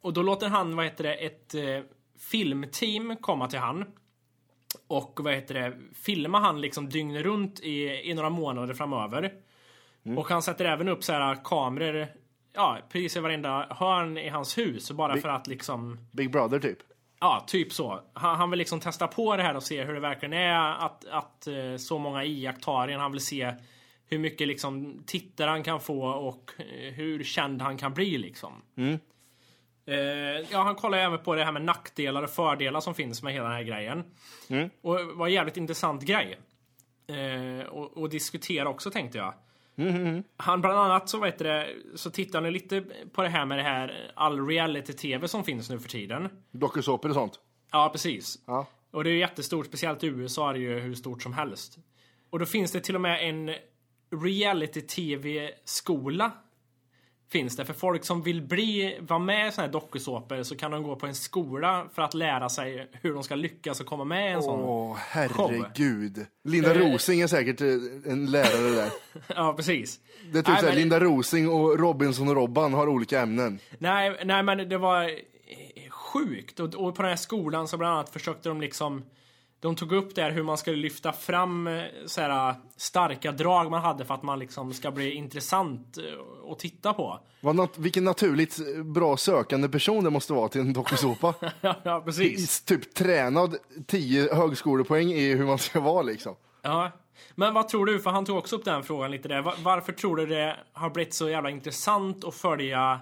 Och 0.00 0.12
då 0.12 0.22
låter 0.22 0.48
han, 0.48 0.76
vad 0.76 0.84
heter 0.84 1.04
det, 1.04 1.14
ett 1.14 1.54
eh, 1.54 1.80
filmteam 2.30 3.16
komma 3.16 3.48
till 3.48 3.58
han. 3.58 3.84
Och 4.86 5.20
vad 5.22 5.34
heter 5.34 5.54
det, 5.54 5.72
filma 5.94 6.38
han 6.38 6.60
liksom 6.60 6.88
dygnet 6.88 7.22
runt 7.24 7.60
i, 7.60 8.10
i 8.10 8.14
några 8.14 8.30
månader 8.30 8.74
framöver. 8.74 9.32
Och 10.18 10.28
han 10.28 10.42
sätter 10.42 10.64
även 10.64 10.88
upp 10.88 11.04
så 11.04 11.12
här 11.12 11.44
kameror, 11.44 12.08
ja, 12.52 12.78
precis 12.88 13.16
i 13.16 13.20
varenda 13.20 13.66
hörn 13.70 14.18
i 14.18 14.28
hans 14.28 14.58
hus. 14.58 14.90
Bara 14.90 15.16
för 15.16 15.28
att 15.28 15.46
liksom 15.46 15.98
Big 16.12 16.32
Brother 16.32 16.58
typ. 16.58 16.78
Ja, 17.20 17.44
typ 17.46 17.72
så. 17.72 18.00
Han, 18.12 18.36
han 18.36 18.50
vill 18.50 18.58
liksom 18.58 18.80
testa 18.80 19.06
på 19.06 19.36
det 19.36 19.42
här 19.42 19.56
och 19.56 19.62
se 19.62 19.84
hur 19.84 19.94
det 19.94 20.00
verkligen 20.00 20.32
är 20.32 20.84
att, 20.86 21.04
att 21.04 21.46
eh, 21.46 21.76
så 21.78 21.98
många 21.98 22.24
iakttar. 22.24 22.88
Han 22.88 23.12
vill 23.12 23.20
se 23.20 23.54
hur 24.06 24.18
mycket 24.18 24.48
liksom 24.48 25.02
tittare 25.06 25.50
han 25.50 25.62
kan 25.62 25.80
få 25.80 26.02
och 26.02 26.52
eh, 26.58 26.92
hur 26.92 27.24
känd 27.24 27.62
han 27.62 27.76
kan 27.76 27.94
bli 27.94 28.18
liksom. 28.18 28.62
Eh, 29.86 29.96
ja, 30.50 30.62
han 30.62 30.74
kollar 30.74 30.98
även 30.98 31.18
på 31.18 31.34
det 31.34 31.44
här 31.44 31.52
med 31.52 31.62
nackdelar 31.62 32.22
och 32.22 32.30
fördelar 32.30 32.80
som 32.80 32.94
finns 32.94 33.22
med 33.22 33.32
hela 33.32 33.44
den 33.44 33.56
här 33.56 33.62
grejen. 33.62 34.04
Och 34.82 34.98
det 34.98 35.04
var 35.04 35.26
en 35.26 35.32
jävligt 35.32 35.56
intressant 35.56 36.02
grej. 36.02 36.38
Och, 37.70 37.96
och 37.98 38.08
diskutera 38.08 38.68
också 38.68 38.90
tänkte 38.90 39.18
jag. 39.18 39.34
Han 40.36 40.60
bland 40.60 40.78
annat 40.78 41.08
så 41.08 41.18
vet 41.18 41.38
det, 41.38 41.68
så 41.94 42.10
tittar 42.10 42.42
han 42.42 42.52
lite 42.52 42.84
på 43.12 43.22
det 43.22 43.28
här 43.28 43.46
med 43.46 43.58
det 43.58 43.62
här 43.62 44.12
all 44.14 44.46
reality-tv 44.46 45.28
som 45.28 45.44
finns 45.44 45.70
nu 45.70 45.78
för 45.78 45.88
tiden. 45.88 46.28
Dokusåpor 46.50 47.08
och 47.08 47.14
sånt. 47.14 47.40
Ja, 47.72 47.88
precis. 47.92 48.38
Ja. 48.46 48.66
Och 48.90 49.04
det 49.04 49.10
är 49.10 49.14
jättestort, 49.14 49.66
speciellt 49.66 50.04
i 50.04 50.06
USA 50.06 50.50
är 50.50 50.54
det 50.54 50.60
ju 50.60 50.78
hur 50.78 50.94
stort 50.94 51.22
som 51.22 51.32
helst. 51.32 51.78
Och 52.30 52.38
då 52.38 52.46
finns 52.46 52.72
det 52.72 52.80
till 52.80 52.94
och 52.94 53.00
med 53.00 53.28
en 53.28 53.54
reality-tv-skola. 54.22 56.30
Finns 57.32 57.56
det. 57.56 57.64
För 57.64 57.72
folk 57.74 58.04
som 58.04 58.22
vill 58.22 58.42
bli, 58.42 58.98
vara 59.00 59.18
med 59.18 59.48
i 59.48 59.52
såna 59.52 59.66
här 59.66 59.72
dokusåpor 59.72 60.42
så 60.42 60.56
kan 60.56 60.70
de 60.70 60.82
gå 60.82 60.96
på 60.96 61.06
en 61.06 61.14
skola 61.14 61.86
för 61.94 62.02
att 62.02 62.14
lära 62.14 62.48
sig 62.48 62.90
hur 62.92 63.14
de 63.14 63.22
ska 63.22 63.34
lyckas 63.34 63.80
och 63.80 63.86
komma 63.86 64.04
med 64.04 64.30
i 64.30 64.32
en 64.32 64.42
sån. 64.42 64.60
Åh, 64.60 64.96
herregud. 65.00 66.26
Linda 66.44 66.74
Rosing 66.74 67.20
är 67.20 67.26
säkert 67.26 67.60
eh, 67.60 68.12
en 68.12 68.26
lärare 68.30 68.70
där. 68.74 68.90
Ja, 69.36 69.52
precis. 69.56 70.00
Det 70.32 70.38
är 70.38 70.42
typ 70.42 70.48
Nej, 70.48 70.56
såhär, 70.60 70.72
men- 70.72 70.78
Linda 70.80 71.00
Rosing 71.00 71.48
och 71.48 71.78
Robinson 71.78 72.28
och 72.28 72.34
Robban 72.34 72.74
har 72.74 72.88
olika 72.88 73.20
ämnen. 73.20 73.58
Nej, 73.78 74.20
nej 74.24 74.42
men 74.42 74.68
det 74.68 74.78
var 74.78 75.02
eh, 75.04 75.90
sjukt. 75.90 76.60
Och, 76.60 76.74
och 76.74 76.94
på 76.94 77.02
den 77.02 77.08
här 77.10 77.16
skolan 77.16 77.68
så 77.68 77.76
bland 77.76 77.94
annat 77.94 78.10
försökte 78.10 78.48
de 78.48 78.60
liksom 78.60 79.02
de 79.62 79.76
tog 79.76 79.92
upp 79.92 80.14
där 80.14 80.30
hur 80.30 80.42
man 80.42 80.58
skulle 80.58 80.76
lyfta 80.76 81.12
fram 81.12 81.66
eh, 81.66 81.82
så 82.06 82.20
här, 82.20 82.54
starka 82.76 83.32
drag 83.32 83.70
man 83.70 83.82
hade 83.82 84.04
för 84.04 84.14
att 84.14 84.22
man 84.22 84.38
liksom 84.38 84.72
ska 84.74 84.90
bli 84.90 85.10
intressant 85.12 85.98
eh, 85.98 86.50
att 86.52 86.58
titta 86.58 86.92
på. 86.92 87.20
Vad 87.40 87.56
nat- 87.56 87.78
vilken 87.78 88.04
naturligt 88.04 88.58
eh, 88.76 88.82
bra 88.82 89.16
sökande 89.16 89.68
person 89.68 90.04
det 90.04 90.10
måste 90.10 90.32
vara 90.32 90.48
till 90.48 90.60
en 90.60 90.72
dokusåpa. 90.72 91.34
ja, 91.82 92.02
precis. 92.04 92.60
typ 92.64 92.94
tränad 92.94 93.56
10 93.86 94.34
högskolepoäng 94.34 95.10
i 95.12 95.34
hur 95.34 95.46
man 95.46 95.58
ska 95.58 95.80
vara 95.80 96.02
liksom. 96.02 96.34
Ja. 96.62 96.90
Men 97.34 97.54
vad 97.54 97.68
tror 97.68 97.86
du, 97.86 98.00
för 98.00 98.10
han 98.10 98.24
tog 98.24 98.38
också 98.38 98.56
upp 98.56 98.64
den 98.64 98.82
frågan 98.82 99.10
lite 99.10 99.28
där. 99.28 99.42
Va- 99.42 99.54
Varför 99.62 99.92
tror 99.92 100.16
du 100.16 100.26
det 100.26 100.56
har 100.72 100.90
blivit 100.90 101.14
så 101.14 101.28
jävla 101.28 101.50
intressant 101.50 102.24
att 102.24 102.34
följa 102.34 103.00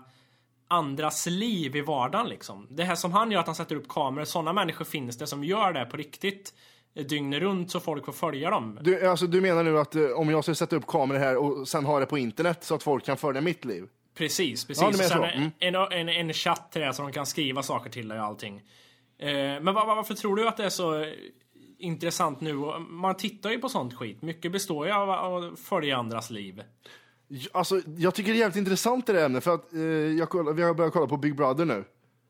andras 0.71 1.27
liv 1.27 1.77
i 1.77 1.81
vardagen 1.81 2.29
liksom? 2.29 2.67
Det 2.71 2.85
här 2.85 2.95
som 2.95 3.13
han 3.13 3.31
gör, 3.31 3.41
att 3.41 3.47
han 3.47 3.55
sätter 3.55 3.77
upp 3.77 3.89
kameror. 3.89 4.25
Sådana 4.25 4.53
människor 4.53 4.85
finns 4.85 5.19
det 5.19 5.27
som 5.27 5.45
gör 5.45 5.73
det 5.73 5.85
på 5.85 5.97
riktigt. 5.97 6.55
eh, 6.95 7.05
Dygnet 7.07 7.41
runt 7.43 7.71
så 7.71 7.81
folk 7.81 8.05
får 8.05 8.13
följa 8.13 8.51
dem. 8.51 8.79
Du, 8.83 9.09
alltså, 9.09 9.27
du 9.27 9.41
menar 9.41 9.63
nu 9.65 9.79
att 9.79 9.95
eh, 9.95 10.03
om 10.11 10.31
jag 10.31 10.45
ska 10.45 10.55
sätta 10.55 10.77
upp 10.77 10.87
kameror 10.87 11.19
här 11.19 11.37
och 11.37 11.69
sen 11.69 11.85
ha 11.85 12.01
det 12.01 12.07
på 12.07 12.19
internet 12.19 12.65
så 12.65 12.75
att 12.75 12.83
folk 12.83 13.05
kan 13.05 13.17
följa 13.17 13.41
mitt 13.41 13.65
liv? 13.65 13.85
Precis, 14.15 14.65
precis. 14.67 14.83
Ja, 14.83 14.93
så. 14.93 14.99
sen 15.09 15.23
Mm. 15.25 15.51
en, 15.59 15.75
en, 15.75 16.09
en 16.09 16.33
chatt 16.33 16.73
till 16.73 16.81
det 16.83 16.95
så 16.95 17.03
de 17.03 17.13
kan 17.13 17.27
skriva 17.27 17.63
saker 17.63 17.91
till 17.91 18.09
dig 18.09 18.19
och 18.21 18.25
allting. 18.27 18.57
Eh, 19.19 19.29
men 19.61 19.65
var, 19.75 19.87
varför 19.87 20.15
tror 20.15 20.37
du 20.37 20.49
att 20.49 20.57
det 20.57 20.65
är 20.65 20.69
så 20.71 21.03
eh, 21.03 21.09
intressant 21.79 22.41
nu? 22.41 22.55
Man 22.89 23.17
tittar 23.17 23.51
ju 23.51 23.59
på 23.59 23.69
sånt 23.69 23.95
skit. 23.95 24.23
Mycket 24.23 24.53
består 24.53 24.87
ju 24.87 24.93
av 24.93 25.11
att 25.11 25.59
följa 25.59 25.97
andras 25.97 26.31
liv. 26.31 26.63
Alltså, 27.53 27.81
jag 27.97 28.15
tycker 28.15 28.33
det 28.33 28.37
är 28.37 28.41
jävligt 28.41 28.57
intressant 28.57 29.07
det 29.07 29.25
ämnet 29.25 29.45
för 29.45 29.55
att 29.55 29.73
eh, 29.73 29.81
jag 30.19 30.29
kollar, 30.29 30.53
vi 30.53 30.63
har 30.63 30.75
börjat 30.75 30.93
kolla 30.93 31.07
på 31.07 31.17
Big 31.17 31.37
Brother 31.37 31.65
nu. 31.65 31.85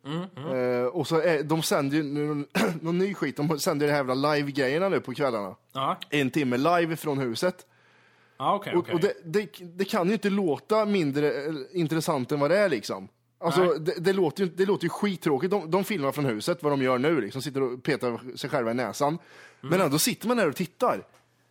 Eh, 0.04 0.86
och 0.86 1.06
så 1.06 1.20
är, 1.20 1.42
de 1.42 1.62
sänder 1.62 1.96
ju 1.96 2.02
nu 2.02 2.46
någon 2.80 2.98
ny 2.98 3.14
skit, 3.14 3.36
de 3.36 3.58
sänder 3.58 3.86
de 3.86 3.92
här 3.92 3.98
jävla 3.98 4.34
live-grejerna 4.34 4.88
nu 4.88 5.00
på 5.00 5.14
kvällarna. 5.14 5.56
Ja, 5.72 5.98
En 6.10 6.30
timme 6.30 6.56
live 6.56 6.96
från 6.96 7.18
huset. 7.18 7.66
okej. 8.54 8.72
Och, 8.72 8.78
okej. 8.78 8.94
och 8.94 9.00
det, 9.00 9.12
det, 9.24 9.48
det 9.76 9.84
kan 9.84 10.06
ju 10.06 10.12
inte 10.12 10.30
låta 10.30 10.84
mindre 10.84 11.44
eh, 11.44 11.52
intressant 11.72 12.32
än 12.32 12.40
vad 12.40 12.50
det 12.50 12.58
är 12.58 12.68
liksom. 12.68 13.08
Alltså, 13.42 13.74
det, 13.74 13.94
det, 13.98 14.12
låter 14.12 14.44
ju, 14.44 14.50
det 14.50 14.66
låter 14.66 14.84
ju 14.84 14.88
skittråkigt. 14.90 15.50
De, 15.50 15.70
de 15.70 15.84
filmar 15.84 16.12
från 16.12 16.24
huset, 16.24 16.62
vad 16.62 16.72
de 16.72 16.82
gör 16.82 16.98
nu, 16.98 17.20
liksom, 17.20 17.42
sitter 17.42 17.62
och 17.62 17.82
petar 17.82 18.36
sig 18.36 18.50
själva 18.50 18.70
i 18.70 18.74
näsan. 18.74 19.08
Mm. 19.08 19.18
Men 19.60 19.80
ändå 19.80 19.98
sitter 19.98 20.28
man 20.28 20.36
där 20.36 20.48
och 20.48 20.56
tittar. 20.56 21.02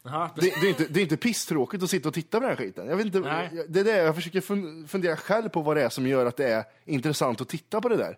Jaha, 0.04 0.30
Det, 0.36 0.42
det, 0.42 0.66
är 0.68 0.70
inte, 0.70 0.86
det 0.90 1.00
är 1.00 1.02
inte 1.02 1.18
pisstråkigt 1.18 1.84
att 1.84 1.90
sitta 1.90 2.08
och 2.10 2.14
titta 2.16 2.38
på 2.38 2.42
den 2.42 2.50
här 2.50 2.66
skiten. 2.66 2.88
Jag, 2.88 2.96
vet 2.98 3.06
inte, 3.06 3.20
Nej. 3.20 3.66
det 3.70 3.80
är 3.80 3.84
det 3.84 3.98
jag 3.98 4.16
försöker 4.16 4.42
fun- 4.42 4.88
fundera 4.88 5.16
själv 5.16 5.50
på 5.50 5.62
vad 5.62 5.78
det 5.78 5.84
är 5.84 5.90
som 5.90 6.08
gör 6.08 6.26
att 6.26 6.38
det 6.38 6.50
är 6.52 6.64
intressant 6.86 7.42
att 7.42 7.50
titta 7.50 7.82
på 7.82 7.90
det 7.90 7.98
där. 7.98 8.18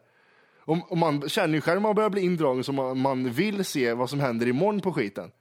Om, 0.66 0.84
om 0.90 1.00
man 1.00 1.30
känner 1.30 1.54
ju 1.54 1.62
själv 1.62 1.76
när 1.82 1.88
man 1.90 1.96
börjar 1.96 2.10
bli 2.10 2.22
indragen 2.22 2.64
så 2.64 2.72
man, 2.74 2.98
man 3.00 3.30
vill 3.32 3.66
se 3.66 3.94
vad 3.94 4.10
som 4.10 4.20
händer 4.20 4.48
imorgon 4.48 4.82
på 4.82 4.94
skiten. 4.94 5.32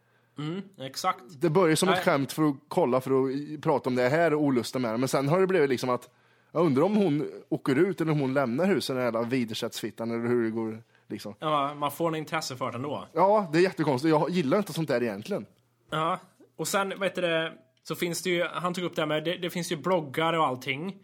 Exakt. 0.81 1.21
Det 1.41 1.51
börjar 1.51 1.77
som 1.77 1.89
Nej. 1.89 1.99
ett 1.99 2.05
skämt 2.05 2.33
för 2.33 2.49
att 2.49 2.55
kolla 2.69 3.01
för 3.01 3.11
att 3.11 3.61
prata 3.63 3.89
om 3.91 3.97
det 3.97 4.09
här 4.09 4.35
och 4.35 4.43
olusta 4.43 4.79
med 4.79 4.95
det. 4.95 4.99
Men 4.99 5.09
sen 5.09 5.29
har 5.29 5.41
det 5.41 5.47
blivit 5.47 5.69
liksom 5.71 5.91
att 5.91 6.09
Jag 6.53 6.67
undrar 6.67 6.83
om 6.83 6.97
hon 6.97 7.29
åker 7.49 7.77
ut 7.77 8.01
eller 8.01 8.13
om 8.13 8.21
hon 8.21 8.35
lämnar 8.35 8.67
huset, 8.67 8.97
den 8.97 9.05
jävla 9.05 9.23
Widersättsfittan, 9.23 10.11
eller 10.11 10.29
hur 10.29 10.45
det 10.45 10.51
går. 10.51 10.83
Liksom. 11.09 11.35
Ja, 11.39 11.75
man 11.75 11.91
får 11.91 12.09
en 12.09 12.15
intresse 12.15 12.57
för 12.57 12.71
det 12.71 12.77
ändå. 12.77 13.07
Ja, 13.13 13.49
det 13.53 13.59
är 13.59 13.63
jättekonstigt. 13.63 14.11
Jag 14.11 14.31
gillar 14.31 14.59
inte 14.59 14.73
sånt 14.73 14.89
där 14.89 15.03
egentligen. 15.03 15.47
Ja, 15.91 16.19
och 16.57 16.69
sen 16.69 16.99
vet 17.01 17.15
du 17.15 17.21
det, 17.21 17.53
så 17.83 17.95
finns 17.95 18.23
det 18.23 18.31
ju, 18.31 18.45
han 18.45 18.75
tog 18.75 18.85
upp 18.85 18.97
det 18.97 19.03
här 19.03 19.07
med, 19.07 19.25
det, 19.25 19.37
det 19.37 19.51
finns 19.51 19.73
ju 19.73 19.77
bloggar 19.77 20.33
och 20.33 20.47
allting. 20.47 20.97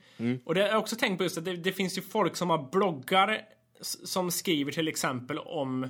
Och 0.45 0.55
det 0.55 0.61
har 0.61 0.69
jag 0.69 0.78
också 0.78 0.97
tänkt 0.97 1.19
på 1.19 1.25
just 1.25 1.38
att 1.38 1.45
det, 1.45 1.57
det 1.57 1.73
finns 1.73 1.99
ju 1.99 2.02
folk 2.02 2.37
som 2.37 2.50
har 2.50 2.71
bloggar 2.73 3.40
som 3.81 4.31
skriver 4.31 4.73
till 4.73 4.88
exempel 4.88 5.38
om 5.38 5.88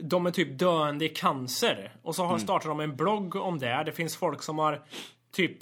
de 0.00 0.26
är 0.26 0.30
typ 0.30 0.58
döende 0.58 1.04
i 1.04 1.08
cancer. 1.08 1.96
Och 2.02 2.14
så 2.14 2.24
har 2.24 2.38
startat 2.38 2.68
de 2.68 2.80
en 2.80 2.96
blogg 2.96 3.36
om 3.36 3.58
det. 3.58 3.82
Det 3.86 3.92
finns 3.92 4.16
folk 4.16 4.42
som 4.42 4.58
har 4.58 4.82
typ 5.32 5.58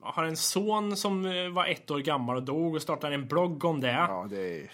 har 0.00 0.24
en 0.24 0.36
son 0.36 0.96
som 0.96 1.26
eh, 1.26 1.48
var 1.48 1.66
ett 1.66 1.90
år 1.90 1.98
gammal 1.98 2.36
och 2.36 2.42
dog 2.42 2.74
och 2.74 2.82
startar 2.82 3.10
en 3.12 3.28
blogg 3.28 3.64
om 3.64 3.80
det. 3.80 3.90
Ja, 3.90 4.26
det 4.30 4.62
är... 4.62 4.70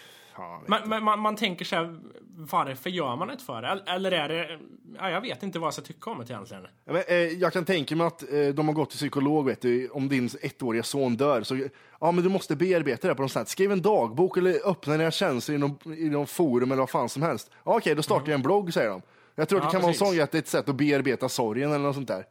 Men, 0.67 0.89
men 0.89 1.03
man, 1.03 1.19
man 1.19 1.35
tänker 1.35 1.65
så 1.65 1.75
här, 1.75 1.97
varför 2.37 2.89
gör 2.89 3.15
man 3.15 3.27
det 3.27 3.37
för? 3.37 3.63
Eller- 3.63 3.95
Eller 3.95 4.11
är 4.11 4.29
det, 4.29 4.59
ja, 4.97 5.09
jag 5.09 5.21
vet 5.21 5.43
inte 5.43 5.59
vad 5.59 5.67
jag 5.67 5.73
ska 5.73 5.81
tycka 5.83 6.09
om 6.09 6.17
det 6.17 6.29
egentligen. 6.33 6.63
Ja, 6.85 6.93
Men, 6.93 7.03
eh, 7.07 7.15
jag 7.17 7.53
kan 7.53 7.65
tänka 7.65 7.95
mig 7.95 8.07
att 8.07 8.33
eh, 8.33 8.47
de 8.47 8.67
har 8.67 8.73
gått 8.75 8.89
till 8.89 8.97
psykolog, 8.97 9.45
vet 9.45 9.61
du, 9.61 9.89
om 9.89 10.09
din 10.09 10.29
ettåriga 10.41 10.83
son 10.83 11.15
dör. 11.17 11.43
Så, 11.43 11.57
ja, 12.01 12.11
men 12.11 12.23
du 12.23 12.29
måste 12.29 12.55
bearbeta 12.55 13.07
det 13.07 13.15
på 13.15 13.21
något 13.21 13.31
sätt. 13.31 13.47
Skriv 13.49 13.71
en 13.71 13.81
dagbok 13.81 14.37
eller 14.37 14.69
öppna 14.69 14.97
dina 14.97 15.11
känslor 15.11 15.55
i 15.55 15.59
någon, 15.59 15.93
i 15.97 16.09
någon 16.09 16.27
forum 16.27 16.71
eller 16.71 16.79
vad 16.81 16.89
fan 16.89 17.09
som 17.09 17.21
helst. 17.21 17.51
Ja, 17.63 17.77
Okej, 17.77 17.95
då 17.95 18.03
startar 18.03 18.27
jag 18.27 18.35
en 18.35 18.41
blogg, 18.41 18.73
säger 18.73 18.89
de. 18.89 19.01
Jag 19.35 19.49
tror 19.49 19.59
att 19.59 19.63
Ja, 19.63 19.67
det 19.67 19.71
kan 19.71 19.81
vara 19.81 19.87
en 19.89 19.93
precis. 19.99 20.15
sån 20.15 20.23
att 20.23 20.31
det 20.31 20.37
är 20.37 20.39
ett 20.39 20.47
sätt 20.47 20.69
att 20.69 20.75
bearbeta 20.75 21.29
sorgen 21.29 21.71
eller 21.71 21.83
något 21.85 21.95
sånt 21.95 22.07
där. 22.07 22.25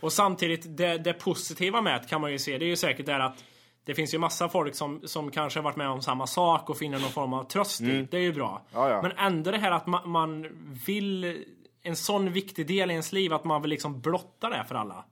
Och 0.00 0.12
samtidigt, 0.12 0.76
det, 0.76 0.98
det 0.98 1.12
positiva 1.12 1.80
med 1.80 2.00
det 2.02 2.08
kan 2.08 2.20
man 2.20 2.32
ju 2.32 2.38
se, 2.38 2.58
det 2.58 2.64
är 2.64 2.68
ju 2.68 2.76
säkert 2.76 3.06
där 3.06 3.20
att 3.20 3.44
det 3.84 3.94
finns 3.94 4.14
ju 4.14 4.18
massa 4.18 4.48
folk 4.48 4.74
som, 4.74 5.00
som 5.04 5.30
kanske 5.30 5.58
har 5.58 5.64
varit 5.64 5.76
med 5.76 5.88
om 5.88 6.02
samma 6.02 6.26
sak 6.26 6.70
och 6.70 6.78
finner 6.78 6.98
någon 6.98 7.10
form 7.10 7.32
av 7.32 7.44
tröst 7.44 7.80
i. 7.80 8.08
Det 8.10 8.16
är 8.16 8.20
ju 8.20 8.32
bra. 8.32 8.48
Mm. 8.48 8.82
Ja, 8.82 8.90
ja. 8.90 9.02
Men 9.02 9.12
ändå 9.12 9.50
det 9.50 9.58
här 9.58 9.70
att 9.70 9.86
man, 9.86 10.10
man 10.10 10.46
vill, 10.86 11.44
en 11.82 11.96
sån 11.96 12.32
viktig 12.32 12.66
del 12.66 12.90
i 12.90 12.92
ens 12.92 13.12
liv, 13.12 13.32
att 13.32 13.44
man 13.44 13.62
vill 13.62 13.70
liksom 13.70 14.00
blotta 14.00 14.48
det 14.48 14.64
för 14.68 14.74
alla. 14.74 15.04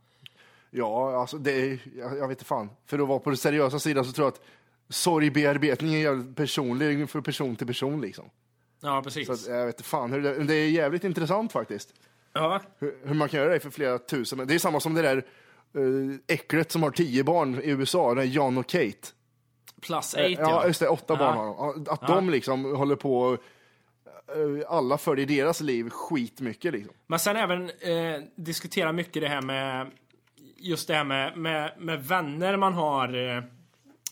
Ja, 0.71 1.21
alltså 1.21 1.39
det 1.39 1.53
är, 1.53 1.79
jag, 1.97 2.19
jag 2.19 2.29
vet 2.29 2.39
inte 2.39 2.45
fan. 2.45 2.71
För 2.87 2.99
att 2.99 3.09
vara 3.09 3.19
på 3.19 3.31
den 3.31 3.37
seriösa 3.37 3.79
sidan 3.79 4.05
så 4.05 4.13
tror 4.13 4.25
jag 4.25 4.33
att 4.33 4.41
sorgbearbetning 4.89 5.95
är 5.95 5.99
jävligt 5.99 6.37
personlig 6.37 7.11
för 7.11 7.21
person 7.21 7.57
till 7.57 7.67
person 7.67 8.01
liksom. 8.01 8.25
Ja, 8.81 9.03
precis. 9.05 9.27
Så 9.27 9.33
att, 9.33 9.47
jag 9.47 9.67
vet 9.67 9.75
inte 9.75 9.89
fan, 9.89 10.13
hur 10.13 10.23
det, 10.23 10.45
det 10.45 10.55
är 10.55 10.71
jävligt 10.71 11.05
intressant 11.05 11.53
faktiskt. 11.53 11.95
ja. 12.33 12.61
Hur, 12.79 12.99
hur 13.05 13.15
man 13.15 13.29
kan 13.29 13.41
göra 13.41 13.53
det 13.53 13.61
för 13.61 13.71
flera 13.71 13.99
tusen. 13.99 14.47
Det 14.47 14.55
är 14.55 14.59
samma 14.59 14.81
som 14.81 14.95
det 14.95 15.03
där 15.03 15.25
uh, 15.77 16.17
äcklet 16.29 16.73
som 16.73 16.83
har 16.83 16.91
tio 16.91 17.25
barn 17.25 17.61
i 17.63 17.71
USA, 17.71 18.15
den 18.15 18.31
John 18.31 18.59
och 18.59 18.67
Kate. 18.67 19.09
Plus 19.83 20.15
Eh, 20.15 20.25
eight, 20.25 20.39
ja, 20.39 20.67
just 20.67 20.81
det, 20.81 20.89
åtta 20.89 21.15
Ja. 21.15 21.17
barn 21.19 21.37
har 21.39 21.47
de. 21.75 21.85
Ja, 21.87 21.93
Att 21.93 22.07
de 22.07 22.31
liksom 22.31 22.77
håller 22.77 22.97
på, 22.97 23.39
eh, 24.29 24.65
alla 24.69 24.99
följer 24.99 25.27
deras 25.27 25.61
liv 25.61 25.91
skitmycket 25.91 26.73
liksom. 26.73 26.95
Men 27.07 27.19
sen 27.19 27.37
även 27.37 27.71
eh, 27.71 28.23
diskutera 28.37 28.93
mycket 28.93 29.23
det 29.23 29.29
här 29.29 29.43
med 29.43 29.91
just 30.57 30.89
det 30.89 30.95
här 30.95 31.05
med, 31.05 31.37
med, 31.39 31.73
med 31.79 32.05
vänner 32.05 32.57
man 32.57 32.75
har. 32.75 33.15
Eh, 33.37 33.43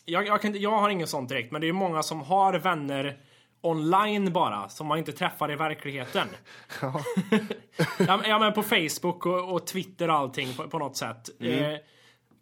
jag, 0.04 0.26
jag, 0.26 0.42
kan, 0.42 0.60
jag 0.60 0.78
har 0.78 0.90
ingen 0.90 1.06
sånt 1.06 1.28
direkt, 1.28 1.52
men 1.52 1.60
det 1.60 1.68
är 1.68 1.72
många 1.72 2.02
som 2.02 2.20
har 2.20 2.54
vänner 2.58 3.18
online 3.62 4.32
bara, 4.32 4.68
som 4.68 4.86
man 4.86 4.98
inte 4.98 5.12
träffar 5.12 5.52
i 5.52 5.56
verkligheten. 5.56 6.28
ja, 6.82 7.00
ja 8.26 8.38
men 8.38 8.52
på 8.52 8.62
Facebook 8.62 9.26
och, 9.26 9.52
och 9.52 9.66
Twitter 9.66 10.08
och 10.10 10.14
allting 10.16 10.54
på, 10.56 10.68
på 10.68 10.78
något 10.78 10.96
sätt. 10.96 11.28
Mm. 11.40 11.64
Eh, 11.72 11.78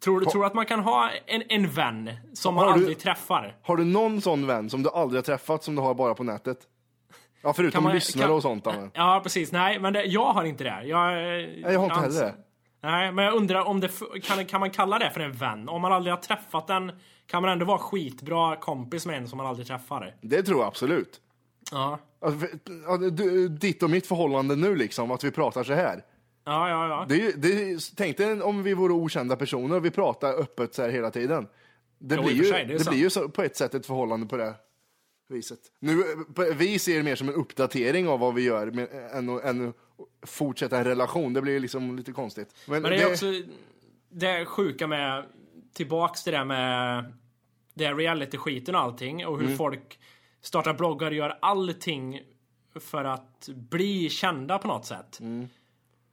tror, 0.03 0.19
du- 0.19 0.25
tror 0.25 0.41
du 0.41 0.47
att 0.47 0.53
man 0.53 0.65
kan 0.65 0.79
ha 0.79 1.09
en, 1.25 1.43
en 1.49 1.67
vän 1.69 2.11
som 2.33 2.55
man 2.55 2.63
Har 2.67 2.73
du- 2.73 2.79
aldrig 2.79 2.99
träffar? 2.99 3.57
Har 3.63 3.77
du 3.77 3.83
någon 3.85 4.21
sån 4.21 4.47
vän 4.47 4.69
som 4.69 4.83
du 4.83 4.89
aldrig 4.89 5.17
har 5.17 5.23
träffat 5.23 5.63
som 5.63 5.75
du 5.75 5.81
har 5.81 5.93
bara 5.93 6.13
på 6.13 6.23
nätet? 6.23 6.57
Ja, 7.41 7.53
förutom 7.53 7.83
man- 7.83 7.93
lyssnare 7.93 8.27
kan- 8.27 8.35
och 8.35 8.41
sånt. 8.41 8.65
men. 8.65 8.91
Ja, 8.93 9.19
precis. 9.23 9.51
Nej, 9.51 9.79
men 9.79 9.93
det, 9.93 10.03
jag 10.03 10.25
har 10.33 10.43
inte 10.43 10.63
det. 10.63 10.83
Jag, 10.85 11.11
Nej, 11.13 11.61
jag 11.61 11.79
har 11.79 11.85
inte 11.85 11.99
heller 11.99 12.21
det. 12.25 12.35
Nej, 12.81 13.11
men 13.11 13.25
jag 13.25 13.33
undrar 13.33 13.61
om 13.67 13.79
det 13.79 13.89
kan, 14.23 14.45
kan 14.45 14.59
man 14.59 14.69
kalla 14.71 14.99
det 14.99 15.09
för 15.11 15.19
en 15.19 15.31
vän? 15.31 15.69
Om 15.69 15.81
man 15.81 15.93
aldrig 15.93 16.13
har 16.13 16.21
träffat 16.21 16.67
den, 16.67 16.91
kan 17.29 17.41
man 17.41 17.51
ändå 17.51 17.65
vara 17.65 17.77
skitbra 17.77 18.55
kompis 18.55 19.05
med 19.05 19.17
en 19.17 19.27
som 19.27 19.37
man 19.37 19.47
aldrig 19.47 19.67
träffar? 19.67 20.15
Det 20.21 20.43
tror 20.43 20.59
jag 20.59 20.67
absolut. 20.67 21.21
Ja. 21.71 21.99
Alltså, 22.19 22.47
ditt 23.49 23.83
och 23.83 23.89
mitt 23.89 24.07
förhållande 24.07 24.55
nu 24.55 24.75
liksom, 24.75 25.11
att 25.11 25.23
vi 25.23 25.31
pratar 25.31 25.63
så 25.63 25.73
här. 25.73 26.03
Ja, 26.45 26.69
ja, 26.69 26.87
ja. 26.87 27.05
Det, 27.09 27.31
det, 27.31 27.79
tänk 27.95 28.17
dig 28.17 28.41
om 28.41 28.63
vi 28.63 28.73
vore 28.73 28.93
okända 28.93 29.35
personer 29.35 29.75
och 29.75 29.85
vi 29.85 29.91
pratar 29.91 30.33
öppet 30.33 30.73
så 30.73 30.81
här 30.81 30.89
hela 30.89 31.11
tiden. 31.11 31.47
Det, 31.99 32.15
Jo, 32.15 32.23
blir, 32.23 32.33
ju, 32.33 32.43
sig, 32.43 32.65
det 32.65 32.77
det 32.77 32.89
blir 32.89 32.99
ju 32.99 33.09
så, 33.09 33.29
på 33.29 33.43
ett 33.43 33.57
sätt 33.57 33.73
ett 33.73 33.85
förhållande 33.85 34.27
på 34.27 34.37
det 34.37 34.55
viset. 35.27 35.59
Nu, 35.79 36.03
vi 36.55 36.79
ser 36.79 36.97
det 36.97 37.03
mer 37.03 37.15
som 37.15 37.29
en 37.29 37.35
uppdatering 37.35 38.07
av 38.07 38.19
vad 38.19 38.33
vi 38.33 38.41
gör 38.41 38.71
men, 38.71 38.87
än, 39.13 39.29
att, 39.29 39.43
än 39.43 39.69
att 39.69 39.75
fortsätta 40.29 40.77
en 40.77 40.83
relation. 40.83 41.33
Det 41.33 41.41
blir 41.41 41.59
liksom 41.59 41.97
lite 41.97 42.11
konstigt. 42.11 42.55
Men 42.65 42.83
det 42.83 42.95
är 42.95 43.11
också 43.11 43.25
det 44.09 44.45
sjuka 44.45 44.87
med, 44.87 45.25
tillbaks 45.73 46.23
till 46.23 46.33
det 46.33 46.45
med 46.45 47.05
det 47.73 47.85
här 47.85 47.95
reality-skiten 47.95 48.75
och 48.75 48.81
allting 48.81 49.27
och 49.27 49.37
hur 49.37 49.45
Mm. 49.45 49.57
folk 49.57 49.99
startar 50.41 50.73
bloggar 50.73 51.07
och 51.07 51.13
gör 51.17 51.37
allting 51.41 52.21
för 52.79 53.03
att 53.05 53.49
bli 53.55 54.09
kända 54.09 54.57
på 54.57 54.67
något 54.67 54.85
sätt. 54.85 55.19
Mm. 55.19 55.47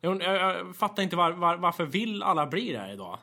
Jag, 0.01 0.23
jag, 0.23 0.77
fattar 0.77 1.03
inte 1.03 1.17
var, 1.17 1.33
var, 1.33 1.57
varför 1.57 1.85
vill 1.87 2.23
alla 2.23 2.47
bli 2.47 2.73
det 2.73 2.93
idag? 2.93 3.19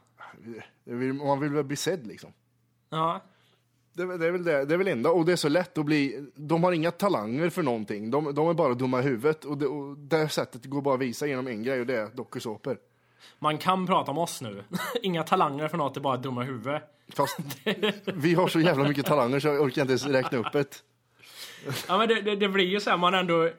man 1.24 1.40
vill 1.40 1.50
väl 1.52 1.64
bli 1.64 1.76
sedd 1.76 2.08
liksom. 2.08 2.34
Ja, 2.90 3.22
Det, 3.94 4.02
är 4.02 4.06
väl- 4.06 4.20
det 4.20 4.28
är 4.28 4.32
väl 4.32 4.44
det, 4.44 4.66
det 4.66 4.74
är 4.74 4.78
väl 4.78 4.88
enda. 4.88 5.12
Och 5.12 5.26
det 5.26 5.32
är 5.32 5.36
så 5.36 5.50
lätt 5.50 5.78
att 5.78 5.86
bli, 5.86 6.26
de 6.36 6.64
har 6.64 6.72
inga 6.72 6.92
talanger 6.92 7.50
för 7.50 7.64
någonting. 7.64 8.12
De, 8.12 8.36
de 8.36 8.50
är 8.50 8.54
bara 8.54 8.74
dumma 8.74 9.00
i 9.00 9.04
huvudet 9.04 9.46
och 9.46 9.58
det, 9.58 9.68
och 9.68 9.98
det 9.98 10.30
sättet 10.30 10.66
går 10.66 10.82
bara 10.82 10.94
att 10.96 11.02
visa 11.02 11.28
genom 11.28 11.48
en 11.48 11.64
grej 11.64 11.80
och 11.80 11.86
det 11.86 11.98
är 12.00 12.08
dokusåpor. 12.14 12.78
Man 13.40 13.58
kan 13.58 13.88
prata 13.88 14.12
om 14.12 14.18
oss 14.18 14.42
nu. 14.42 14.64
Inga 15.02 15.24
talanger 15.24 15.68
för 15.68 15.78
något, 15.78 15.94
det 15.94 16.00
är 16.00 16.02
bara 16.02 16.18
dumma 16.18 16.44
huvud. 16.44 16.82
Fast 17.14 17.40
vi 18.06 18.34
har 18.34 18.48
så 18.48 18.60
jävla 18.60 18.88
mycket 18.88 19.06
talanger 19.06 19.40
så 19.40 19.48
jag 19.48 19.62
orkar 19.62 19.82
inte 19.82 19.92
ens 19.92 20.06
räkna 20.06 20.38
upp 20.38 20.56
ett. 20.56 20.84
Ja 21.88 21.98
men 21.98 22.08
det, 22.08 22.22
det, 22.22 22.36
det 22.36 22.50
blir 22.50 22.66
ju 22.66 22.80
så 22.80 22.90
här, 22.90 22.98
man 22.98 23.14
ändå 23.14 23.50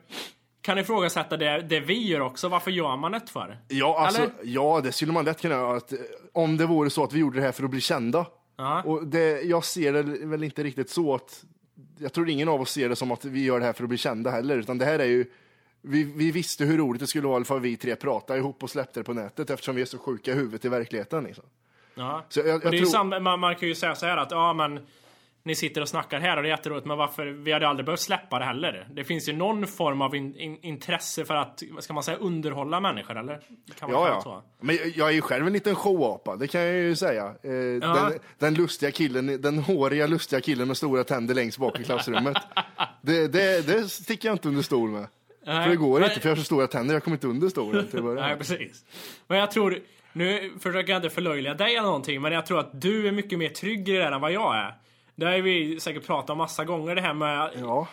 kan 0.65 0.77
ifrågasätta 0.77 1.37
det, 1.37 1.61
det 1.61 1.79
vi 1.79 2.07
gör 2.07 2.19
också. 2.19 2.49
Varför 2.49 2.71
gör 2.71 2.97
man 2.97 3.11
det 3.11 3.21
för? 3.31 3.57
Ja, 3.67 3.99
alltså, 3.99 4.21
Eller? 4.21 4.33
ja, 4.43 4.81
det 4.83 4.91
skulle 4.91 5.11
man 5.11 5.25
lätt 5.25 5.41
kunna 5.41 5.55
göra. 5.55 5.77
Att, 5.77 5.91
eh, 5.91 5.99
om 6.33 6.57
det 6.57 6.65
vore 6.65 6.89
så 6.89 7.03
att 7.03 7.13
vi 7.13 7.19
gjorde 7.19 7.39
det 7.39 7.45
här 7.45 7.51
för 7.51 7.63
att 7.63 7.69
bli 7.69 7.81
kända. 7.81 8.25
Ja. 8.57 8.81
Och 8.81 9.07
det, 9.07 9.41
jag 9.41 9.65
ser 9.65 9.93
det 9.93 10.03
väl 10.25 10.43
inte 10.43 10.63
riktigt 10.63 10.89
så 10.89 11.15
att... 11.15 11.43
Jag 11.97 12.13
tror 12.13 12.29
ingen 12.29 12.49
av 12.49 12.61
oss 12.61 12.71
ser 12.71 12.89
det 12.89 12.95
som 12.95 13.11
att 13.11 13.25
vi 13.25 13.43
gör 13.43 13.59
det 13.59 13.65
här 13.65 13.73
för 13.73 13.83
att 13.83 13.89
bli 13.89 13.97
kända 13.97 14.31
heller. 14.31 14.57
Utan 14.57 14.77
det 14.77 14.85
här 14.85 14.99
är 14.99 15.05
ju... 15.05 15.25
Vi, 15.87 16.03
vi 16.03 16.31
visste 16.31 16.65
hur 16.65 16.77
roligt 16.77 16.99
det 17.01 17.07
skulle 17.07 17.27
vara 17.27 17.41
ifall 17.41 17.59
vi 17.59 17.77
tre 17.77 17.95
pratade 17.95 18.39
ihop 18.39 18.63
och 18.63 18.69
släppte 18.69 18.99
det 18.99 19.03
på 19.03 19.13
nätet 19.13 19.49
eftersom 19.49 19.75
vi 19.75 19.81
är 19.81 19.85
så 19.85 19.97
sjuka 19.97 20.31
i 20.31 20.33
huvudet 20.33 20.65
i 20.65 20.69
verkligheten. 20.69 21.23
Liksom. 21.23 21.43
Ja. 21.95 22.25
Så 22.29 22.39
jag, 22.39 22.47
jag 22.47 22.61
det 22.61 22.67
är 22.67 22.71
tror, 22.71 22.85
sam, 22.85 23.09
man, 23.23 23.39
man 23.39 23.55
kan 23.55 23.67
ju 23.69 23.75
säga 23.75 23.95
så 23.95 24.05
här 24.05 24.17
att 24.17 24.31
ja 24.31 24.53
men 24.53 24.79
ni 25.43 25.55
sitter 25.55 25.81
och 25.81 25.89
snackar 25.89 26.19
här 26.19 26.37
och 26.37 26.43
det 26.43 26.49
är 26.49 26.51
jätteroligt 26.51 26.85
men 26.85 26.97
varför? 26.97 27.25
Vi 27.25 27.51
hade 27.51 27.67
aldrig 27.67 27.85
behövt 27.85 27.99
släppa 27.99 28.39
det 28.39 28.45
heller. 28.45 28.87
Det 28.93 29.03
finns 29.03 29.29
ju 29.29 29.33
någon 29.33 29.67
form 29.67 30.01
av 30.01 30.15
in, 30.15 30.35
in, 30.35 30.57
intresse 30.61 31.25
för 31.25 31.35
att, 31.35 31.63
ska 31.79 31.93
man 31.93 32.03
säga, 32.03 32.17
underhålla 32.17 32.79
människor 32.79 33.17
eller? 33.17 33.39
Kan 33.79 33.91
man 33.91 34.01
Ja, 34.01 34.07
ja. 34.07 34.21
så? 34.21 34.43
Men 34.59 34.77
jag- 34.95 35.09
är 35.09 35.13
ju 35.13 35.21
själv 35.21 35.47
en 35.47 35.53
liten 35.53 35.75
showapa, 35.75 36.35
det 36.35 36.47
kan 36.47 36.61
jag 36.61 36.73
ju 36.75 36.95
säga. 36.95 37.25
Eh, 37.25 37.51
den, 37.81 38.19
den 38.39 38.53
lustiga 38.53 38.91
killen, 38.91 39.41
den 39.41 39.59
håriga 39.59 40.07
lustiga 40.07 40.41
killen 40.41 40.67
med 40.67 40.77
stora 40.77 41.03
tänder 41.03 41.35
längst 41.35 41.57
bak 41.57 41.79
i 41.79 41.83
klassrummet. 41.83 42.37
det, 43.01 43.27
det, 43.27 43.67
det 43.67 43.89
sticker 43.89 44.27
jag 44.29 44.35
inte 44.35 44.47
under 44.47 44.61
stol 44.63 44.89
med. 44.89 45.07
För 45.45 45.69
det 45.69 45.75
går 45.75 45.99
men- 45.99 46.09
inte, 46.09 46.21
för 46.21 46.29
jag 46.29 46.35
har 46.35 46.39
så 46.39 46.45
stora 46.45 46.67
tänder, 46.67 46.93
jag 46.93 47.03
kommer 47.03 47.17
inte 47.17 47.27
under 47.27 47.49
stolen 47.49 47.87
till 47.87 47.97
att 47.99 48.05
börja 48.05 48.21
Nej 48.21 48.37
precis. 48.37 48.85
Men 49.27 49.37
jag 49.37 49.51
tror, 49.51 49.79
nu 50.13 50.53
försöker 50.59 50.93
jag 50.93 50.97
inte 50.99 51.09
förlöjliga 51.09 51.53
dig 51.53 51.75
eller 51.75 51.87
någonting 51.87 52.21
men 52.21 52.31
jag 52.31 52.45
tror 52.45 52.59
att 52.59 52.81
du 52.81 53.07
är 53.07 53.11
mycket 53.11 53.39
mer 53.39 53.49
trygg 53.49 53.89
i 53.89 53.91
det 53.91 53.97
där 53.97 54.11
än 54.11 54.21
vad 54.21 54.31
jag 54.31 54.55
är. 54.55 54.75
Det 55.15 55.25
har 55.25 55.37
vi 55.37 55.79
säkert 55.79 56.05
pratat 56.05 56.29
om 56.29 56.37
massa 56.37 56.63
gånger 56.65 56.95
det 56.95 57.01
här 57.01 57.13
med 57.13 57.49
Ja, 57.61 57.87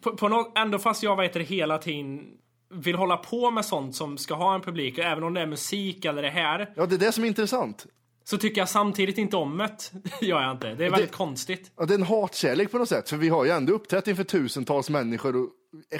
på, 0.00 0.16
på 0.16 0.28
något, 0.28 0.58
ändå 0.58 0.78
fast 0.78 1.02
jag 1.02 1.16
vet 1.16 1.32
det 1.32 1.42
hela 1.42 1.78
tiden 1.78 2.24
vill 2.70 2.96
hålla 2.96 3.16
på 3.16 3.50
med 3.50 3.64
sånt 3.64 3.96
som 3.96 4.18
ska 4.18 4.34
ha 4.34 4.54
en 4.54 4.60
publik, 4.60 4.98
även 4.98 5.24
om 5.24 5.34
det 5.34 5.40
är 5.40 5.46
musik 5.46 6.04
eller 6.04 6.22
det 6.22 6.30
här, 6.30 6.70
ja, 6.76 6.86
det 6.86 6.94
är 6.94 6.98
det 6.98 7.12
som 7.12 7.24
är 7.24 7.28
intressant. 7.28 7.86
Så 8.24 8.38
tycker 8.38 8.60
jag 8.60 8.68
samtidigt 8.68 9.18
inte 9.18 9.36
om 9.36 9.58
det. 9.58 9.92
gör 10.26 10.42
jag 10.42 10.50
inte. 10.50 10.74
Det 10.74 10.86
är 10.86 10.90
väldigt 10.90 11.12
konstigt. 11.12 11.70
Ja, 11.76 11.86
det 11.86 11.94
är 11.94 11.98
en 11.98 12.02
hatkärlek 12.02 12.70
på 12.70 12.78
något 12.78 12.88
sätt, 12.88 13.10
för 13.10 13.16
vi 13.16 13.28
har 13.28 13.44
ju 13.44 13.50
ändå 13.50 13.72
uppträtt 13.72 14.08
inför 14.08 14.24
tusentals 14.24 14.90
människor 14.90 15.36
och 15.36 15.48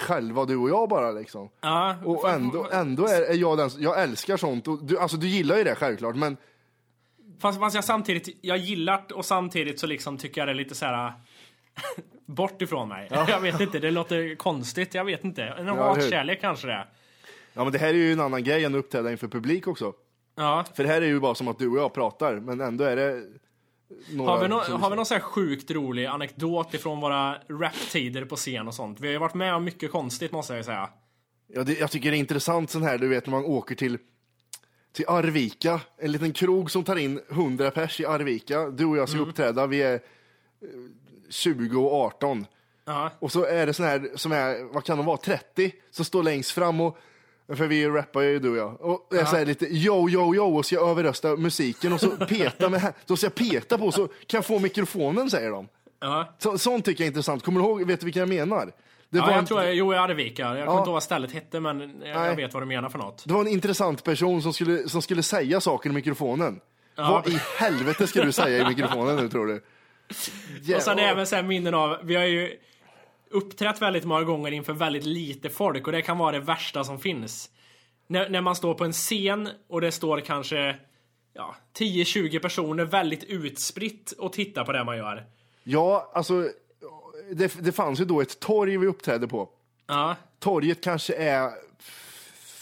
själva 0.01 0.45
du 0.45 0.57
och 0.57 0.71
jag 0.71 0.89
bara 0.89 1.11
liksom. 1.11 1.51
Ja, 1.61 1.97
Och 2.05 2.31
ändå, 2.31 2.69
ändå 2.73 3.07
är, 3.07 3.23
är 3.23 3.35
jag 3.35 3.59
den, 3.59 3.71
jag 3.79 4.03
älskar 4.03 4.37
sånt. 4.37 4.69
Och 4.69 4.85
du, 4.85 4.99
alltså 4.99 5.17
du 5.17 5.29
gillar 5.29 5.57
ju 5.57 5.65
det 5.65 5.75
självklart, 5.75 6.17
men 6.17 6.37
fast, 7.41 7.59
fast 7.61 7.75
jag 7.75 7.85
samtidigt, 7.85 8.39
jag 8.41 8.59
gillar 8.59 9.05
det 9.09 9.15
och 9.15 9.25
samtidigt 9.25 9.81
så 9.81 9.87
liksom 9.87 10.19
tycker 10.19 10.41
jag 10.41 10.49
det 10.49 10.53
är 10.53 10.55
lite 10.55 10.75
så 10.75 10.87
här. 10.87 11.13
bort 12.27 12.63
ifrån 12.63 12.89
mig. 12.89 13.09
Jag 13.11 13.41
vet 13.41 13.61
inte, 13.61 13.79
det 13.79 13.91
låter 13.91 14.35
konstigt. 14.35 14.95
Jag 14.95 15.05
vet 15.05 15.25
inte. 15.25 15.45
En 15.45 15.69
hatkärlek 15.69 16.41
kanske 16.41 16.67
det 16.67 16.73
är. 16.73 16.87
Ja, 17.55 17.65
men 17.65 17.73
det 17.73 17.79
här 17.79 17.89
är 17.89 17.95
ju 17.95 18.13
en 18.13 18.21
annan 18.21 18.45
grej 18.45 18.65
än 18.65 18.75
att 18.75 18.79
uppträda 18.79 19.11
inför 19.11 19.29
publik 19.29 19.67
också. 19.67 19.93
Ja, 20.35 20.65
För 20.75 20.85
här 20.85 21.03
är 21.03 21.07
ju 21.07 21.21
bara 21.21 21.35
som 21.35 21.49
att 21.49 21.59
du 21.59 21.69
och 21.69 21.79
jag 21.79 21.93
pratar, 21.93 22.35
men 22.41 22.61
ändå 22.61 22.85
är 22.85 22.97
det 22.97 23.23
några 24.11 24.31
Har 24.31 24.49
vi, 24.49 24.65
som- 24.67 24.83
har 24.83 24.91
vi 24.91 24.97
någon 24.97 25.07
så 25.07 25.15
här 25.15 25.21
sjukt 25.21 25.71
rolig 25.71 26.07
anekdot 26.07 26.75
ifrån 26.75 27.01
våra 27.01 27.35
raptider 27.49 28.25
på 28.25 28.37
scen 28.37 28.69
och 28.69 28.75
sånt? 28.75 29.01
Vi 29.01 29.07
har 29.07 29.13
ju 29.13 29.19
varit 29.19 29.35
med 29.35 29.55
om 29.55 29.65
mycket 29.65 29.93
konstigt 29.93 30.33
måste 30.33 30.53
jag 30.53 30.59
ju 30.59 30.65
säga. 30.65 30.89
Ja, 31.47 31.63
det, 31.65 31.79
jag 31.81 31.91
tycker 31.91 32.11
det 32.11 32.17
är 32.17 32.19
intressant 32.19 32.71
sån 32.71 32.83
här, 32.83 32.99
du 32.99 33.09
vet 33.09 33.27
när 33.27 33.31
man 33.31 33.45
åker 33.45 33.75
till, 33.75 33.99
till 34.93 35.05
Arvika, 35.09 35.81
en 35.99 36.13
liten 36.13 36.33
krog 36.33 36.71
som 36.71 36.85
tar 36.85 36.97
in 36.97 37.21
100 37.31 37.71
pers 37.71 38.01
i 38.01 38.07
Arvika. 38.07 38.71
Du 38.71 38.85
och 38.85 38.97
jag 38.97 39.09
ska 39.09 39.19
uppträda, 39.19 39.67
vi 39.67 39.83
är 39.83 39.95
eh, 39.95 40.01
20 41.29 41.81
och 41.81 41.93
18. 41.93 42.47
Ja. 42.85 43.11
Och 43.19 43.33
så 43.33 43.45
är 43.45 43.67
det 43.67 43.75
sån 43.75 43.87
här 43.87 44.11
som 44.15 44.33
är, 44.33 44.73
vad 44.75 44.85
kan 44.85 44.97
de 44.97 45.07
vara, 45.07 45.17
30 45.17 45.73
som 45.91 46.05
står 46.05 46.23
längst 46.23 46.51
fram 46.51 46.81
och 46.81 46.99
för 47.57 47.67
vi 47.67 47.87
rappar 47.89 48.21
ju 48.21 48.39
du 48.39 48.51
och 48.51 48.57
jag. 48.57 48.81
Och 48.81 49.07
jag 49.11 49.29
säger 49.29 49.47
lite 49.47 49.67
yo, 49.67 50.09
yo, 50.11 50.35
yo 50.35 50.57
och 50.57 50.67
ska 50.67 50.91
överrösta 50.91 51.37
musiken 51.37 51.93
och 51.93 52.01
så 52.01 52.11
peta 52.29 52.69
med, 52.69 52.93
då 53.07 53.17
ska 53.17 53.27
jag 53.27 53.35
peta 53.35 53.79
på 53.79 53.93
så 53.93 54.07
kan 54.07 54.39
jag 54.39 54.45
få 54.47 54.59
mikrofonen 54.59 55.31
säger 55.31 55.51
de. 55.51 55.69
Ja. 56.01 56.35
Så, 56.39 56.59
sånt 56.59 56.85
tycker 56.85 57.03
jag 57.05 57.07
är 57.07 57.11
intressant. 57.11 57.45
Kommer 57.45 57.61
du 57.61 57.67
ihåg, 57.67 57.87
vet 57.87 58.01
du 58.01 58.05
vilka 58.05 58.21
jag 58.21 58.29
menar? 58.29 58.67
Det, 59.11 59.19
Ja, 59.19 59.31
jag 59.31 59.39
en, 59.39 59.47
tror 59.47 59.63
jag, 59.63 59.75
jo 59.75 59.93
i 59.93 59.97
Arvika. 59.97 60.43
Jag 60.43 60.51
kommer 60.53 60.65
Ja. 60.67 60.79
inte 60.79 60.89
ihåg 60.89 60.93
vad 60.95 61.03
stället 61.03 61.33
hette 61.33 61.61
men 61.61 62.03
jag, 62.05 62.27
jag 62.27 62.37
vet 62.37 62.55
vad 62.55 62.63
du 62.63 62.67
menar 62.67 62.89
för 62.89 62.99
något. 62.99 63.25
det 63.27 63.33
var 63.35 63.41
en 63.41 63.49
intressant 63.49 64.05
person 64.05 64.43
som 64.43 64.53
skulle, 64.53 64.89
som 64.89 65.03
skulle 65.03 65.23
säga 65.23 65.61
saker 65.61 65.91
i 65.91 65.93
mikrofonen. 65.93 66.61
Vad 66.97 67.29
i 67.29 67.39
helvete 67.59 68.07
ska 68.07 68.23
du 68.25 68.33
säga 68.33 68.59
i 68.67 68.69
mikrofonen 68.69 69.17
nu 69.17 69.29
tror 69.29 69.47
du? 69.47 69.63
Ja, 70.63 70.77
Och 70.77 70.83
sen 70.83 70.99
även 70.99 71.27
så 71.27 71.37
här 71.37 71.43
minnen 71.43 71.75
av, 71.75 71.97
vi 72.03 72.15
har 72.17 72.25
ju 72.25 72.51
uppträtt 73.33 73.83
väldigt 73.83 74.05
många 74.05 74.23
gånger 74.25 74.53
inför 74.53 74.73
väldigt 74.73 75.05
lite 75.05 75.51
folk 75.51 75.87
och 75.87 75.93
det 75.93 76.03
kan 76.03 76.19
vara 76.19 76.33
det 76.33 76.41
värsta 76.41 76.85
som 76.85 76.99
finns. 76.99 77.51
När, 78.07 78.29
när 78.29 78.41
man 78.41 78.57
står 78.57 78.75
på 78.75 78.85
en 78.85 78.93
scen 78.93 79.49
och 79.69 79.81
det 79.81 79.93
står 79.93 80.21
kanske 80.21 80.77
ja, 81.35 81.57
10-20 81.79 82.39
personer 82.39 82.85
väldigt 82.85 83.25
utspritt 83.25 84.13
och 84.13 84.33
tittar 84.33 84.65
på 84.65 84.73
det 84.73 84.85
man 84.85 84.97
gör. 84.97 85.27
ja, 85.65 86.11
alltså 86.15 86.49
det, 87.33 87.65
det 87.65 87.73
fanns 87.73 88.01
ju 88.01 88.05
då 88.05 88.21
ett 88.21 88.41
torg 88.41 88.77
vi 88.77 88.87
uppträdde 88.87 89.29
på. 89.29 89.49
Ja, 89.87 90.17
Torget 90.39 90.85
kanske 90.85 91.15
är 91.15 91.51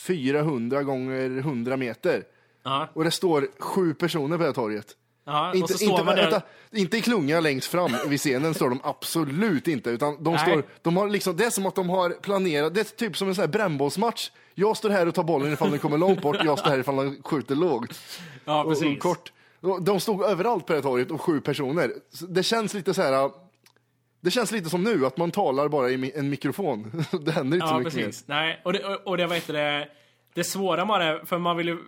400 0.07 0.83
gånger 0.83 1.39
100 1.39 1.77
meter. 1.77 2.25
ja, 2.63 2.89
Och 2.95 3.05
det 3.05 3.11
står 3.11 3.49
sju 3.59 3.95
personer 3.95 4.37
på 4.37 4.43
det 4.43 4.49
här 4.49 4.55
torget. 4.55 4.97
Ja. 5.31 5.55
Inte, 5.55 5.79
så 5.79 5.85
inte, 5.85 6.03
vänta, 6.03 6.43
inte 6.73 6.99
i 6.99 7.03
klunga 7.03 7.41
längst 7.41 7.69
fram 7.69 7.97
vid 8.09 8.21
scenen 8.21 8.55
står 8.55 8.69
de 8.71 8.81
absolut 8.83 9.69
inte. 9.69 9.91
Utan 9.91 10.25
de 10.25 10.35
Nej. 10.35 10.43
står, 10.43 10.65
de 10.83 10.97
har 10.97 11.09
liksom, 11.09 11.37
det 11.37 11.45
är 11.45 11.51
som 11.51 11.67
att 11.67 11.75
de 11.75 11.91
har 11.91 12.11
planerat, 12.11 12.75
det 12.75 12.81
är 12.81 12.97
typ 12.97 13.17
som 13.17 13.29
en 13.29 13.35
sån 13.35 13.43
här 13.43 13.49
brännbollsmatch. 13.49 14.31
Jag 14.55 14.77
står 14.77 14.91
här 14.91 15.09
och 15.09 15.15
tar 15.15 15.23
bollen 15.23 15.53
ifall 15.53 15.71
den 15.71 15.79
kommer 15.79 15.99
långt 15.99 16.23
bort, 16.23 16.37
jag 16.45 16.59
står 16.59 16.71
här 16.71 16.79
ifall 16.79 16.97
den 16.97 17.23
skjuter 17.23 17.55
lågt. 17.55 18.01
Ja, 18.45 18.65
och, 18.65 18.71
precis. 18.71 18.97
och 18.97 19.03
kort. 19.03 19.33
De 19.81 20.01
stod 20.01 20.23
överallt 20.23 20.67
på 20.67 20.73
det 20.73 20.77
här 20.77 20.83
torget 20.83 21.11
och 21.11 21.21
sju 21.21 21.41
personer. 21.41 21.93
Så 22.13 22.27
Det 22.27 22.43
känns 22.43 22.75
lite 22.75 22.95
så 22.95 23.03
här. 23.03 23.31
Det 24.21 24.31
känns 24.31 24.53
lite 24.53 24.71
som 24.71 24.83
nu, 24.85 25.07
att 25.07 25.17
man 25.17 25.31
talar 25.31 25.69
bara 25.69 25.91
i 25.91 26.13
en 26.15 26.31
mikrofon. 26.31 27.05
Det 27.21 27.33
händer 27.33 27.57
inte 27.57 27.69
så 27.69 27.75
Ja, 27.75 27.79
mycket 27.79 27.95
precis. 27.95 28.25
Nej, 28.27 28.61
och 28.65 28.73
det, 28.73 28.85
och 28.85 29.17
det 29.17 29.27
vad 29.27 29.37
heter 29.37 29.53
det, 29.53 29.89
det 30.35 30.45
svåra 30.45 30.85
med 30.85 31.01
det, 31.01 31.27
för 31.27 31.39
man 31.39 31.57
vill 31.57 31.69
ju, 31.69 31.79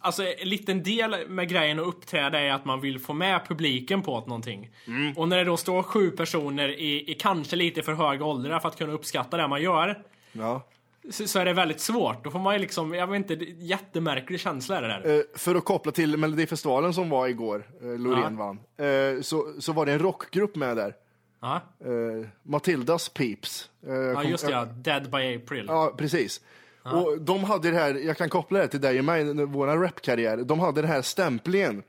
alltså 0.00 0.22
en 0.22 0.48
liten 0.48 0.82
del 0.82 1.28
med 1.28 1.48
grejen 1.48 1.78
att 1.78 1.86
uppträda 1.86 2.40
är 2.40 2.52
att 2.52 2.64
man 2.64 2.80
vill 2.80 2.98
få 2.98 3.12
med 3.12 3.40
publiken 3.48 4.02
på 4.02 4.20
någonting. 4.20 4.70
Mm. 4.86 5.12
Och 5.16 5.28
när 5.28 5.36
det 5.36 5.44
då 5.44 5.56
står 5.56 5.82
sju 5.82 6.10
personer 6.10 6.68
i, 6.68 7.10
i 7.10 7.14
kanske 7.14 7.56
lite 7.56 7.82
för 7.82 7.92
höga 7.92 8.24
åldrar 8.24 8.60
för 8.60 8.68
att 8.68 8.78
kunna 8.78 8.92
uppskatta 8.92 9.36
det 9.36 9.48
man 9.48 9.62
gör. 9.62 10.02
Ja. 10.32 10.66
så, 11.10 11.28
så 11.28 11.38
är 11.38 11.44
det 11.44 11.52
väldigt 11.52 11.80
svårt. 11.80 12.24
Då 12.24 12.30
får 12.30 12.38
man 12.38 12.54
ju 12.54 12.60
liksom, 12.60 12.94
jag 12.94 13.06
vet 13.06 13.30
inte, 13.30 13.44
jättemärklig 13.44 14.40
känsla 14.40 14.76
är 14.76 14.82
det 14.82 14.88
där. 14.88 15.18
Eh, 15.18 15.22
för 15.36 15.54
att 15.54 15.64
koppla 15.64 15.92
till 15.92 16.16
Melodifestivalen 16.16 16.94
som 16.94 17.10
var 17.10 17.28
igår, 17.28 17.66
uh, 17.82 17.98
Loreen 17.98 18.36
vann, 18.36 18.58
eh, 18.76 19.20
så, 19.22 19.54
så 19.58 19.72
var 19.72 19.86
det 19.86 19.92
en 19.92 19.98
rockgrupp 19.98 20.56
med 20.56 20.76
där. 20.76 20.94
Ja, 21.40 21.60
Eh, 21.84 22.26
Matildas 22.42 23.08
Peeps. 23.08 23.70
Eh, 23.86 23.94
ja 23.94 24.24
just 24.24 24.46
det 24.46 24.52
ja, 24.52 24.64
Dead 24.64 25.10
by 25.10 25.36
April. 25.36 25.64
Ja, 25.68 25.94
precis. 25.98 26.40
Och 26.82 27.20
de 27.20 27.44
hade 27.44 27.70
det 27.70 27.76
här, 27.76 27.94
jag 27.94 28.16
kan 28.16 28.28
koppla 28.28 28.58
det 28.58 28.68
till 28.68 28.80
dig 28.80 28.98
och 28.98 29.04
mig, 29.04 29.44
vår 29.44 29.66
rapkarriär. 29.66 30.36
De 30.36 30.60
hade 30.60 30.80
den 30.80 30.90
här 30.90 31.02
stämplingen. 31.02 31.82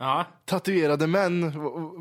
Ja, 0.00 0.24
Tatuerade 0.44 1.06
män 1.06 1.52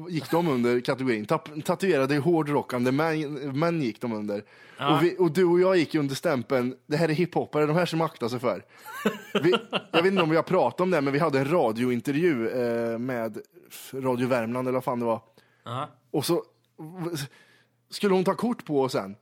gick 0.10 0.32
de 0.32 0.48
under 0.48 0.80
kategorin. 0.80 1.26
Tatuerade 1.66 2.18
hårdrockande 2.18 2.92
män, 2.92 3.60
män 3.60 3.82
gick 3.82 4.02
de 4.02 4.14
under. 4.14 4.44
Och, 4.80 5.04
vi, 5.04 5.16
och 5.20 5.32
du 5.32 5.46
och 5.46 5.60
jag 5.60 5.78
gick 5.78 5.96
under 5.96 6.16
stämpeln, 6.16 6.76
det 6.88 6.98
här 6.98 7.10
är 7.10 7.14
hiphoppare, 7.14 7.66
de 7.66 7.76
här 7.76 7.86
som 7.86 8.02
aktar 8.02 8.28
sig 8.28 8.40
för. 8.40 8.66
Vi, 9.44 9.56
jag 9.92 10.04
vet 10.04 10.12
inte 10.12 10.24
om 10.24 10.30
vi 10.30 10.36
har 10.36 10.44
pratat 10.44 10.82
om 10.82 10.92
det, 10.92 11.02
men 11.02 11.14
vi 11.14 11.20
hade 11.20 11.40
en 11.40 11.52
radiointervju 11.52 12.50
eh, 12.50 12.98
med 12.98 13.38
Radio 13.94 14.28
Värmland 14.28 14.68
eller 14.68 14.76
vad 14.76 14.84
fan 14.84 15.00
det 15.00 15.06
var. 15.06 15.22
ja. 15.66 15.90
Och 16.12 16.26
så 16.26 16.44
skulle 17.90 18.14
hon 18.14 18.24
ta 18.24 18.36
kort 18.36 18.66
på 18.66 18.82
oss 18.82 18.92
sen. 18.92 19.16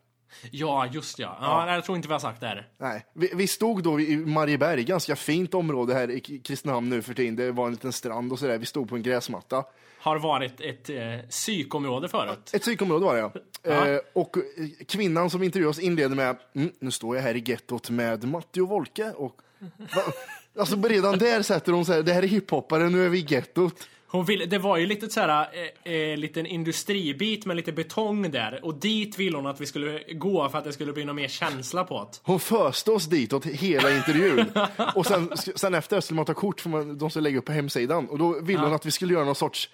ja 0.51 0.87
just 0.87 1.19
ja. 1.19 1.37
ja. 1.41 1.73
Jag 1.73 1.85
tror 1.85 1.95
inte 1.95 2.07
vi 2.07 2.13
har 2.13 2.19
sagt 2.19 2.41
det 2.41 2.47
här. 2.47 2.67
Nej, 2.77 3.05
vi, 3.13 3.31
vi 3.35 3.47
stod 3.47 3.83
då 3.83 3.99
i 3.99 4.17
Marieberg, 4.17 4.83
ganska 4.83 5.15
fint 5.15 5.53
område 5.53 5.93
här 5.93 6.11
i 6.11 6.19
Kristinehamn 6.19 6.89
nu 6.89 7.01
för 7.01 7.13
tiden. 7.13 7.35
Det 7.35 7.51
var 7.51 7.65
en 7.65 7.71
liten 7.71 7.91
strand 7.93 8.31
och 8.31 8.39
sådär. 8.39 8.57
Vi 8.57 8.65
stod 8.65 8.89
på 8.89 8.95
en 8.95 9.03
gräsmatta. 9.03 9.63
Har 9.99 10.19
varit 10.19 10.61
ett 10.61 10.89
eh, 10.89 11.29
psykområde 11.29 12.09
förut. 12.09 12.51
Ett 12.53 12.61
psykområde 12.61 13.05
var 13.05 13.13
det 13.13 13.19
ja. 13.19 13.31
Ja. 13.63 13.87
Eh, 13.87 13.99
och 14.13 14.37
eh, 14.37 14.43
kvinnan 14.87 15.29
som 15.29 15.43
intervjuade 15.43 15.69
oss 15.69 15.79
inleder 15.79 16.15
med, 16.15 16.37
mm, 16.55 16.71
nu 16.79 16.91
står 16.91 17.15
jag 17.15 17.23
här 17.23 17.35
i 17.35 17.43
gettot 17.45 17.89
med 17.89 18.23
Matti 18.23 18.59
och 18.59 18.69
Volke. 18.69 19.11
Och, 19.11 19.41
va? 19.77 20.01
Alltså 20.59 20.81
redan 20.81 21.17
där 21.17 21.41
sätter 21.41 21.71
hon 21.71 21.85
så 21.85 21.93
här, 21.93 22.01
det 22.01 22.13
här 22.13 22.23
är 22.23 22.27
hiphoppare, 22.27 22.89
nu 22.89 23.05
är 23.05 23.09
vi 23.09 23.19
i 23.19 23.25
gettot. 23.29 23.87
Hon 24.15 24.25
ville, 24.25 24.45
det 24.45 24.57
var 24.57 24.77
ju 24.77 24.85
lite 24.85 25.09
så 25.09 25.19
här, 25.19 25.47
eh, 25.83 25.93
eh, 25.93 26.17
liten 26.17 26.45
industribit 26.45 27.45
med 27.45 27.55
lite 27.55 27.71
betong 27.71 28.31
där. 28.31 28.59
Och 28.63 28.75
dit 28.75 29.19
ville 29.19 29.37
hon 29.37 29.47
att 29.47 29.61
vi 29.61 29.65
skulle 29.65 30.13
gå 30.13 30.49
för 30.49 30.57
att 30.57 30.63
det 30.63 30.73
skulle 30.73 30.93
bli 30.93 31.05
någon 31.05 31.15
mer 31.15 31.27
känsla 31.27 31.83
på 31.83 31.99
det. 31.99 32.19
Hon 32.23 32.39
föste 32.39 32.91
oss 32.91 33.05
ditåt 33.05 33.45
hela 33.45 33.95
intervjun. 33.95 34.45
och 34.95 35.05
sen, 35.05 35.31
sen 35.37 35.73
efter 35.73 36.01
skulle 36.01 36.15
man 36.15 36.25
ta 36.25 36.33
kort 36.33 36.61
för 36.61 36.69
man, 36.69 36.97
de 36.97 37.09
skulle 37.09 37.23
lägga 37.23 37.39
upp 37.39 37.45
på 37.45 37.51
hemsidan. 37.51 38.09
Och 38.09 38.19
då 38.19 38.39
ville 38.41 38.59
hon 38.59 38.73
att 38.73 38.85
vi 38.85 38.91
skulle 38.91 39.13
göra 39.13 39.25
någon 39.25 39.35
sorts 39.35 39.69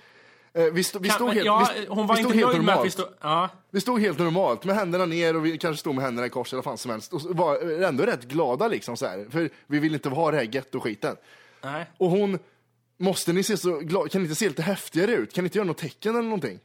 eh, 0.53 0.63
vi, 0.63 0.83
stod, 0.83 1.01
vi 1.01 1.09
stod 1.09 1.33
helt, 1.33 1.45
ja, 1.45 1.69
vi, 1.79 1.85
hon 1.89 2.07
var 2.07 2.15
vi 2.15 2.21
stod 2.21 2.31
inte 2.31 2.45
helt 2.45 2.55
att 2.55 2.61
vi 2.61 2.65
normalt. 2.65 2.93
stod... 2.93 3.07
Ja, 3.21 3.49
Vi 3.71 3.81
stod 3.81 4.01
helt 4.01 4.19
normalt 4.19 4.65
med 4.65 4.75
händerna 4.75 5.05
ner 5.05 5.35
och 5.35 5.45
vi 5.45 5.57
kanske 5.57 5.79
stod 5.79 5.95
med 5.95 6.03
händerna 6.03 6.27
i 6.27 6.29
kors 6.29 6.53
eller 6.53 6.57
vad 6.57 6.63
fan 6.63 6.77
som 6.77 6.91
helst. 6.91 7.13
Och 7.13 7.21
var 7.21 7.83
ändå 7.83 8.03
rätt 8.03 8.23
glada 8.23 8.67
liksom 8.67 8.97
så 8.97 9.05
här. 9.05 9.25
För 9.29 9.49
vi 9.67 9.79
vill 9.79 9.93
inte 9.93 10.09
ha 10.09 10.31
det 10.31 10.37
här 10.37 10.43
getto-skiten. 10.43 11.15
Och 11.97 12.09
hon, 12.09 12.39
måste 13.01 13.33
ni 13.33 13.43
se 13.43 13.57
så 13.57 13.79
glada, 13.79 14.09
kan 14.09 14.21
ni 14.21 14.25
inte 14.25 14.35
se 14.35 14.47
lite 14.49 14.61
häftigare 14.61 15.11
ut? 15.11 15.33
Kan 15.33 15.43
ni 15.43 15.45
inte 15.45 15.57
göra 15.57 15.67
något 15.67 15.77
tecken 15.77 16.11
eller 16.15 16.23
någonting? 16.23 16.59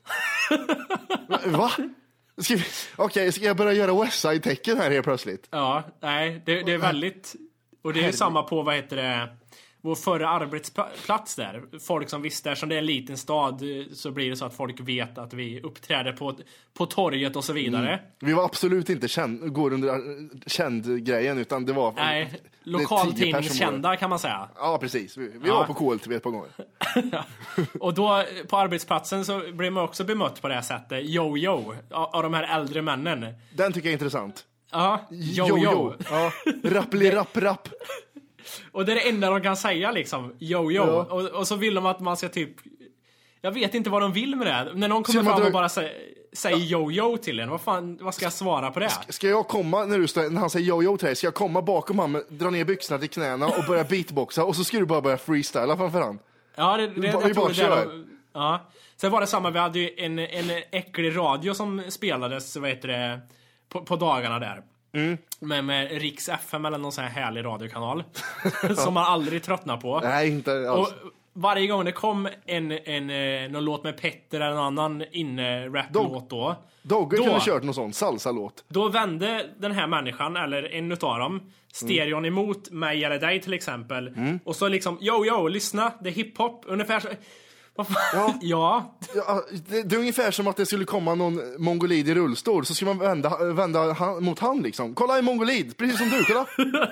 Va? 1.46 1.70
Ska 2.38 2.54
vi- 2.56 2.64
Okej, 2.96 3.32
ska 3.32 3.44
jag 3.44 3.56
börja 3.56 3.72
göra 3.72 4.02
West 4.04 4.20
Side-tecken 4.20 4.76
här 4.78 4.90
helt 4.90 5.04
plötsligt? 5.04 5.48
Ja, 5.50 5.82
nej. 6.00 6.42
Det, 6.46 6.62
det 6.62 6.72
är 6.72 6.78
väldigt... 6.78 7.34
Och 7.82 7.92
det 7.92 8.04
är 8.04 8.12
samma 8.12 8.42
på, 8.42 8.62
vad 8.62 8.74
heter 8.74 8.96
det, 8.96 9.28
vår 9.86 9.94
förra 9.94 10.28
arbetsplats 10.28 11.34
där. 11.36 11.62
Folk 11.86 12.08
som 12.08 12.22
visste, 12.22 12.50
eftersom 12.50 12.68
det 12.68 12.74
är 12.74 12.78
en 12.78 12.86
liten 12.86 13.16
stad 13.16 13.62
eh, 13.62 13.84
så 13.92 14.10
blir 14.10 14.30
det 14.30 14.36
så 14.36 14.44
att 14.44 14.54
folk 14.54 14.80
vet 14.80 15.18
att 15.18 15.34
vi 15.34 15.60
uppträder 15.60 16.12
på, 16.12 16.34
på 16.78 16.86
torget 16.86 17.36
och 17.36 17.44
så 17.44 17.52
vidare. 17.52 18.00
Vi 18.20 18.32
var 18.32 18.44
absolut 18.44 18.90
inte 18.90 19.08
känd, 19.08 19.52
går 19.52 19.72
under 19.72 19.88
äh, 19.88 19.94
känd-grejen, 20.46 21.38
utan 21.38 21.64
det 21.66 21.72
var... 21.72 21.92
Nej, 21.96 22.40
lokaltidningskända 22.62 23.96
kan 23.96 24.10
man 24.10 24.18
säga. 24.18 24.48
Ja, 24.56 24.78
precis. 24.80 25.16
Vi, 25.16 25.28
vi 25.28 25.48
Ja. 25.48 25.54
var 25.54 25.64
på 25.64 25.74
KLTV 25.74 26.14
ett 26.16 26.22
par 26.22 26.30
gånger. 26.30 26.50
Och 27.80 27.94
då 27.94 28.16
eh, 28.18 28.24
på 28.48 28.56
arbetsplatsen 28.56 29.24
så 29.24 29.42
blir 29.52 29.70
man 29.70 29.84
också 29.84 30.04
bemött 30.04 30.42
på 30.42 30.48
det 30.48 30.54
här 30.54 30.62
sättet, 30.62 31.04
yo-yo, 31.04 31.74
av, 31.90 32.22
de 32.22 32.34
här 32.34 32.56
äldre 32.60 32.82
männen. 32.82 33.26
Den 33.54 33.72
tycker 33.72 33.88
jag 33.88 33.90
är 33.90 33.96
intressant. 33.96 34.44
Ja, 34.72 35.00
yo-yo. 35.10 35.94
Ja. 36.10 36.32
Rappeli 36.64 37.10
rapp 37.10 37.36
rapp. 37.36 37.68
Och 38.72 38.84
det 38.84 38.92
är 38.92 38.96
det 38.96 39.08
enda 39.08 39.30
de 39.30 39.42
kan 39.42 39.56
säga 39.56 39.90
liksom, 39.92 40.32
yo-yo. 40.38 40.70
Ja. 40.86 41.06
Och, 41.10 41.22
och 41.26 41.48
så 41.48 41.56
vill 41.56 41.74
de 41.74 41.86
att 41.86 42.00
man 42.00 42.16
ska 42.16 42.28
typ... 42.28 42.50
Jag 43.40 43.50
vet 43.50 43.74
inte 43.74 43.90
vad 43.90 44.02
de 44.02 44.12
vill 44.12 44.36
med 44.36 44.46
det. 44.46 44.72
När 44.74 44.88
någon 44.88 45.02
kommer 45.02 45.22
fram 45.22 45.42
och 45.42 45.52
bara 45.52 45.68
säger, 45.68 45.92
säger 46.32 46.56
yo-yo 46.56 47.16
till 47.16 47.40
en, 47.40 47.50
vad 47.50 47.60
fan, 47.60 47.98
vad 48.00 48.14
ska 48.14 48.24
jag 48.24 48.32
svara 48.32 48.70
på 48.70 48.80
det? 48.80 48.90
Ska 49.08 49.28
jag 49.28 49.48
komma, 49.48 49.84
när, 49.84 49.98
du 49.98 50.06
står, 50.08 50.30
när 50.30 50.40
han 50.40 50.50
säger 50.50 50.66
yo-yo 50.72 50.96
till 50.96 51.06
dig, 51.06 51.16
ska 51.16 51.26
jag 51.26 51.34
komma 51.34 51.62
bakom 51.62 51.98
honom, 51.98 52.22
dra 52.28 52.50
ner 52.50 52.64
byxorna 52.64 52.98
till 53.00 53.10
knäna 53.10 53.46
och 53.46 53.64
börja 53.68 53.84
beatboxa 53.84 54.44
och 54.44 54.56
så 54.56 54.64
ska 54.64 54.78
du 54.78 54.86
bara 54.86 55.00
börja 55.00 55.16
freestyla 55.18 55.76
framför 55.76 56.00
han? 56.00 56.18
Ja, 56.56 56.76
det, 56.76 56.86
det, 56.86 57.00
Vi 57.00 57.06
jag 57.06 57.14
bara 57.22 57.34
tror 57.34 57.48
det 57.48 57.54
kör. 57.54 57.76
är 57.82 57.86
de- 57.86 58.06
Ja. 58.32 58.60
Sen 58.96 59.10
var 59.12 59.20
det 59.20 59.26
samma, 59.26 59.50
vi 59.50 59.58
hade 59.58 59.78
ju 59.78 59.90
en, 59.96 60.18
en 60.18 60.50
äcklig 60.70 61.16
radio 61.16 61.54
som 61.54 61.82
spelades, 61.88 62.56
vad 62.56 62.70
heter 62.70 62.88
det, 62.88 63.20
på, 63.68 63.80
på 63.84 63.96
dagarna 63.96 64.38
där. 64.38 64.62
Mm. 64.96 65.18
Med, 65.40 65.64
med 65.64 65.90
Riks 66.00 66.28
FM 66.28 66.64
eller 66.64 66.78
någon 66.78 66.92
sån 66.92 67.04
här 67.04 67.10
härlig 67.10 67.44
radiokanal. 67.44 68.04
som 68.76 68.94
man 68.94 69.04
aldrig 69.04 69.42
tröttnar 69.42 69.76
på. 69.76 70.00
Nej, 70.00 70.28
inte 70.28 70.70
alls. 70.70 70.88
Och 70.88 70.94
varje 71.32 71.66
gång 71.66 71.84
det 71.84 71.92
kom 71.92 72.28
en, 72.46 72.72
en, 72.72 73.10
eh, 73.10 73.50
någon 73.50 73.64
låt 73.64 73.84
med 73.84 74.00
Petter 74.00 74.40
eller 74.40 74.54
någon 74.54 74.78
annan 74.78 75.04
inne-rap-låt 75.12 76.30
då. 76.30 76.56
Dogge 76.82 77.16
kunde 77.16 77.40
kört 77.40 77.62
någon 77.62 77.74
sån 77.74 77.92
salsa-låt. 77.92 78.64
Då 78.68 78.88
vände 78.88 79.46
den 79.58 79.72
här 79.72 79.86
människan, 79.86 80.36
eller 80.36 80.74
en 80.74 80.92
utav 80.92 81.18
dem, 81.18 81.40
stereon 81.72 82.24
emot 82.24 82.70
mig 82.70 83.04
eller 83.04 83.18
dig 83.18 83.40
till 83.40 83.54
exempel. 83.54 84.14
Och 84.44 84.56
så 84.56 84.68
liksom, 84.68 84.98
yo 85.00 85.26
yo, 85.26 85.48
lyssna, 85.48 85.92
det 86.00 86.08
är 86.08 86.12
hiphop. 86.12 86.64
Ungefär 86.66 87.00
så. 87.00 87.08
Vad 87.76 87.86
fan? 87.88 88.38
Ja. 88.42 88.96
Ja, 89.14 89.42
det, 89.68 89.82
det 89.82 89.96
är 89.96 90.00
ungefär 90.00 90.30
som 90.30 90.46
att 90.46 90.56
det 90.56 90.66
skulle 90.66 90.84
komma 90.84 91.14
någon 91.14 91.40
mongolid 91.58 92.08
i 92.08 92.14
rullstol, 92.14 92.66
så 92.66 92.74
ska 92.74 92.84
man 92.86 92.98
vända, 92.98 93.44
vända 93.52 93.92
han, 93.92 94.24
mot 94.24 94.38
han 94.38 94.58
liksom. 94.58 94.94
Kolla 94.94 95.18
en 95.18 95.24
mongolid, 95.24 95.76
precis 95.76 95.98
som 95.98 96.08
du, 96.08 96.24
kolla! 96.24 96.46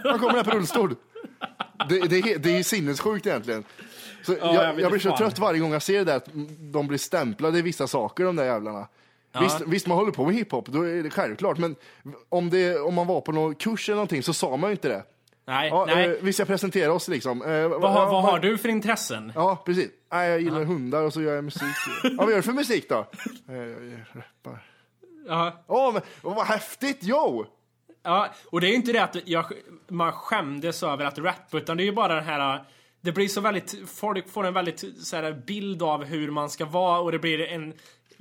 Han 0.04 0.18
kommer 0.18 0.32
här 0.34 0.44
på 0.44 0.50
rullstol. 0.50 0.94
Det, 1.88 2.00
det, 2.00 2.18
är- 2.18 2.38
det 2.38 2.58
är 2.58 2.62
sinnessjukt 2.62 3.26
egentligen. 3.26 3.64
Så 4.26 4.32
jag 4.32 4.54
jag, 4.54 4.72
vet 4.74 4.82
jag 4.82 4.90
blir 4.90 5.00
så 5.00 5.08
fan. 5.08 5.18
trött 5.18 5.38
varje 5.38 5.60
gång 5.60 5.72
jag 5.72 5.82
ser 5.82 5.98
det, 5.98 6.04
där, 6.04 6.16
att 6.16 6.28
de 6.72 6.86
blir 6.86 6.98
stämplade 6.98 7.58
i 7.58 7.62
vissa 7.62 7.86
saker, 7.86 8.24
de 8.24 8.36
där 8.36 8.44
jävlarna. 8.44 8.86
Visst, 9.40 9.60
visst, 9.66 9.86
man 9.86 9.98
håller 9.98 10.12
på 10.12 10.24
med 10.26 10.34
hiphop, 10.34 10.66
då 10.68 10.82
är 10.82 11.02
det 11.02 11.10
självklart, 11.10 11.58
men 11.58 11.76
om, 12.28 12.50
det, 12.50 12.78
om 12.78 12.94
man 12.94 13.06
var 13.06 13.20
på 13.20 13.32
någon 13.32 13.54
kurs 13.54 13.88
eller 13.88 13.96
någonting 13.96 14.22
så 14.22 14.32
sa 14.34 14.56
man 14.56 14.70
ju 14.70 14.72
inte 14.72 14.88
det. 14.88 15.02
Nej, 15.46 15.68
Ja, 15.68 15.85
nej. 15.87 16.04
eh, 16.07 16.16
vi 16.20 16.33
ska 16.33 16.44
presentera 16.44 16.92
oss 16.92 17.09
liksom. 17.09 17.42
Eh, 17.42 17.68
vad, 17.68 17.92
har- 17.92 18.07
vad 18.07 18.22
har 18.22 18.38
du 18.38 18.59
för 18.59 18.68
intressen? 18.68 19.33
Ja, 19.35 19.62
precis. 19.66 19.90
Nej, 20.12 20.30
jag 20.30 20.40
gillar 20.40 20.64
hundar 20.64 21.02
och 21.02 21.12
så 21.12 21.22
gör 21.22 21.35
jag 21.35 21.44
musik. 21.44 21.62
ja, 22.02 22.11
vad 22.16 22.28
gör 22.30 22.37
du 22.37 22.42
för 22.42 22.52
musik 22.52 22.88
då? 22.88 23.07
Eh, 23.48 23.54
Jag 23.57 24.00
rappar. 24.12 24.62
Ja. 25.28 25.64
Åh, 25.66 25.92
men 25.92 26.02
åh, 26.22 26.35
vad 26.37 26.46
häftigt! 26.46 26.98
Jo! 27.00 27.46
Ja, 28.02 28.28
och 28.50 28.61
det 28.61 28.66
är 28.66 28.68
ju 28.68 28.74
inte 28.74 28.92
det 28.92 28.98
att 28.98 29.16
jag, 29.24 29.44
man 29.88 30.12
skämdes 30.12 30.83
över 30.83 31.04
att 31.04 31.18
rappa, 31.18 31.57
utan 31.59 31.76
det 31.76 31.83
är 31.83 31.85
ju 31.87 31.92
bara 31.92 32.14
den 32.14 32.24
här... 32.24 32.64
Det 33.00 33.12
blir 33.12 33.28
så 33.28 33.40
väldigt... 33.40 33.74
Folk 33.87 34.28
får 34.33 34.46
en 34.46 34.54
väldigt 34.54 34.85
så 35.07 35.16
här, 35.16 35.33
bild 35.46 35.83
av 35.83 36.04
hur 36.04 36.30
man 36.30 36.50
ska 36.50 36.64
vara 36.64 36.98
och 37.00 37.12
det 37.12 37.18
blir 37.18 37.40
en 37.40 37.72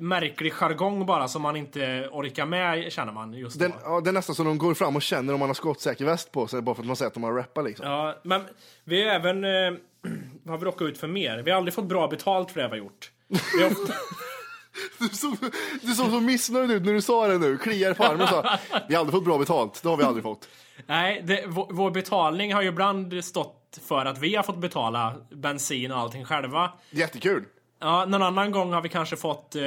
märklig 0.08 0.54
jargong 0.54 1.06
bara 1.06 1.28
som 1.28 1.42
man 1.42 1.56
inte 1.56 2.10
orkar 2.12 2.46
med, 2.46 2.92
känner 2.92 3.12
man 3.14 3.34
just 3.34 3.60
då. 3.60 3.68
Den, 3.68 3.74
ja, 3.84 4.02
det 4.02 4.10
är 4.10 4.14
nästan 4.14 4.36
som 4.36 4.46
de 4.46 4.58
går 4.58 4.74
fram 4.74 4.96
och 4.96 5.02
känner 5.02 5.34
om 5.34 5.40
man 5.40 5.50
har 5.50 5.54
skottsäker 5.54 6.06
väst 6.06 6.32
på 6.32 6.48
sig 6.48 6.62
bara 6.62 6.76
för 6.76 6.82
att 6.82 6.88
man 6.88 6.96
säger 6.96 7.08
att 7.08 7.14
de 7.14 7.24
har 7.24 7.34
rappat 7.34 7.66
liksom. 7.66 7.86
Ja, 7.86 8.16
men 8.24 8.42
vi 8.84 9.04
har 9.04 9.16
även... 9.16 9.44
Eh, 9.44 9.80
vad 10.44 10.54
har 10.54 10.58
vi 10.58 10.66
råkat 10.66 10.82
ut 10.82 10.98
för 10.98 11.08
mer? 11.08 11.38
Vi 11.38 11.52
har 11.52 11.58
aldrig 11.58 11.74
fått 11.74 11.86
bra 11.86 12.08
betalt 12.08 12.52
för 12.52 12.62
det 12.62 12.68
vi 12.68 12.70
har 12.70 12.78
gjort. 12.78 13.12
Vi 13.28 13.64
har 13.64 13.72
ofta, 13.72 13.94
Du 15.00 15.10
såg, 15.10 15.38
du 15.82 15.94
såg 15.94 16.12
så 16.12 16.20
missnöjd 16.20 16.72
ut 16.72 16.86
när 16.86 16.94
du 16.94 17.02
sa 17.02 17.28
det 17.28 17.38
nu. 17.38 17.58
Kliar 17.58 17.94
på 17.94 18.04
armen 18.04 18.22
och 18.22 18.30
sa 18.30 18.58
vi 18.88 18.96
har 18.96 19.00
aldrig 19.00 19.14
fått 19.14 19.26
bra 19.26 19.38
betalt. 19.38 19.84
Det 19.84 19.90
har 19.90 19.98
vi 19.98 20.04
aldrig 20.04 20.24
fått. 20.24 20.48
nej, 20.86 21.22
det, 21.26 21.44
vår, 21.48 21.68
vår 21.72 21.92
betalning 21.92 22.54
har 22.54 22.62
ju 22.62 22.68
ibland 22.68 23.26
stått 23.26 23.80
för 23.88 24.06
att 24.06 24.18
vi 24.18 24.36
har 24.36 24.44
fått 24.44 24.58
betala 24.58 25.16
bensin 25.32 25.92
och 25.92 25.98
allting 25.98 26.26
själva. 26.26 26.72
Jättekul. 26.90 27.46
Ja, 27.84 28.06
någon 28.06 28.22
annan 28.24 28.52
gång 28.52 28.74
har 28.74 28.82
vi 28.82 28.90
kanske 28.90 29.16
fått 29.16 29.56
eh, 29.56 29.64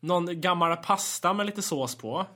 någon 0.00 0.40
gammal 0.40 0.76
pasta 0.76 1.32
med 1.32 1.46
lite 1.46 1.62
sås 1.62 1.94
på. 1.94 2.26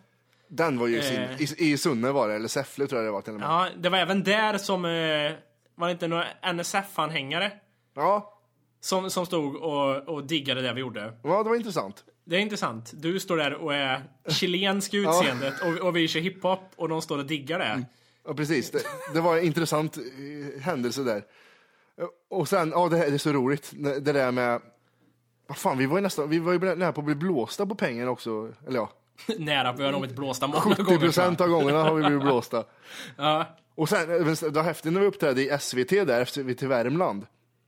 Den 0.48 0.78
var 0.78 0.86
ju 0.86 0.98
i, 0.98 1.02
sin, 1.02 1.18
Eh. 1.20 1.42
i, 1.42 1.72
i 1.72 1.78
Sunne 1.78 2.10
var 2.12 2.28
det, 2.28 2.34
eller 2.34 2.48
Säffle 2.48 2.86
tror 2.86 2.98
jag 3.00 3.08
det 3.08 3.12
var 3.12 3.20
till 3.22 3.32
och 3.34 3.40
med. 3.40 3.48
Ja, 3.48 3.68
det 3.78 3.88
var 3.88 3.98
även 3.98 4.22
där 4.22 4.58
som 4.58 4.84
eh, 4.84 5.32
var 5.74 5.86
det 5.86 5.92
inte 5.92 6.08
några 6.08 6.26
NSF-anhängare 6.52 7.50
Ja, 7.94 8.38
som, 8.80 9.10
som 9.10 9.26
stod 9.26 9.56
och, 9.56 10.08
och 10.08 10.24
diggade 10.26 10.62
det 10.62 10.72
vi 10.72 10.80
gjorde. 10.80 11.12
ja 11.22 11.42
det 11.42 11.48
var 11.48 11.56
intressant. 11.56 12.04
Det 12.24 12.36
är 12.36 12.40
intressant. 12.40 12.90
Du 12.94 13.20
står 13.20 13.36
där 13.36 13.54
och 13.54 13.74
är 13.74 14.02
chilensk 14.28 14.94
i 14.94 14.96
utseendet 14.96 15.54
och, 15.62 15.86
och 15.86 15.96
vi 15.96 16.08
kör 16.08 16.20
hiphop 16.20 16.60
och 16.76 16.88
de 16.88 17.02
står 17.02 17.18
och 17.18 17.26
diggar 17.26 17.58
det. 17.58 17.82
Ja, 18.26 18.34
precis. 18.34 18.70
Det, 18.70 18.82
det 19.14 19.20
var 19.20 19.36
en 19.38 19.44
intressant 19.44 19.96
eh, 19.96 20.60
händelse 20.62 21.02
där. 21.02 21.16
Eh, 22.00 22.06
Och 22.30 22.48
sen, 22.48 22.70
ja 22.70 22.88
det, 22.88 22.96
här, 22.96 23.06
det 23.06 23.14
är 23.14 23.18
så 23.18 23.32
roligt, 23.32 23.70
det 23.76 24.12
där 24.12 24.30
med... 24.32 24.60
Vad 25.46 25.56
fan, 25.56 25.78
vi 25.78 25.86
var 25.86 25.96
ju 25.96 26.02
nästan, 26.02 26.28
vi 26.28 26.38
var 26.38 26.52
ju 26.52 26.58
nära 26.74 26.92
på 26.92 27.00
att 27.00 27.04
bli 27.04 27.14
blåsta 27.14 27.66
på 27.66 27.74
pengar 27.74 28.06
också. 28.06 28.48
Eller 28.66 28.78
ja, 28.78 28.90
Nära, 29.38 29.72
vi 29.72 29.84
har 29.84 29.92
nog 29.92 30.00
blivit 30.00 30.16
blåsta 30.16 30.46
många 30.46 30.60
70 30.60 30.82
gånger. 30.82 30.98
procent 30.98 31.38
tror 31.38 31.48
av 31.48 31.60
gångerna 31.60 31.82
har 31.82 31.94
vi 31.94 32.02
blivit 32.02 32.22
blåsta. 32.22 32.64
Ja. 33.16 33.46
Och 33.74 33.88
sen, 33.88 34.00
eh, 34.00 34.26
det 34.26 34.50
var 34.50 34.62
häftigt 34.62 34.92
när 34.92 35.00
vi 35.00 35.06
uppträdde 35.06 35.42
i 35.42 35.58
SVT 35.60 35.90
där, 36.06 36.24
SVT 36.24 36.62
Värmland. 36.62 37.26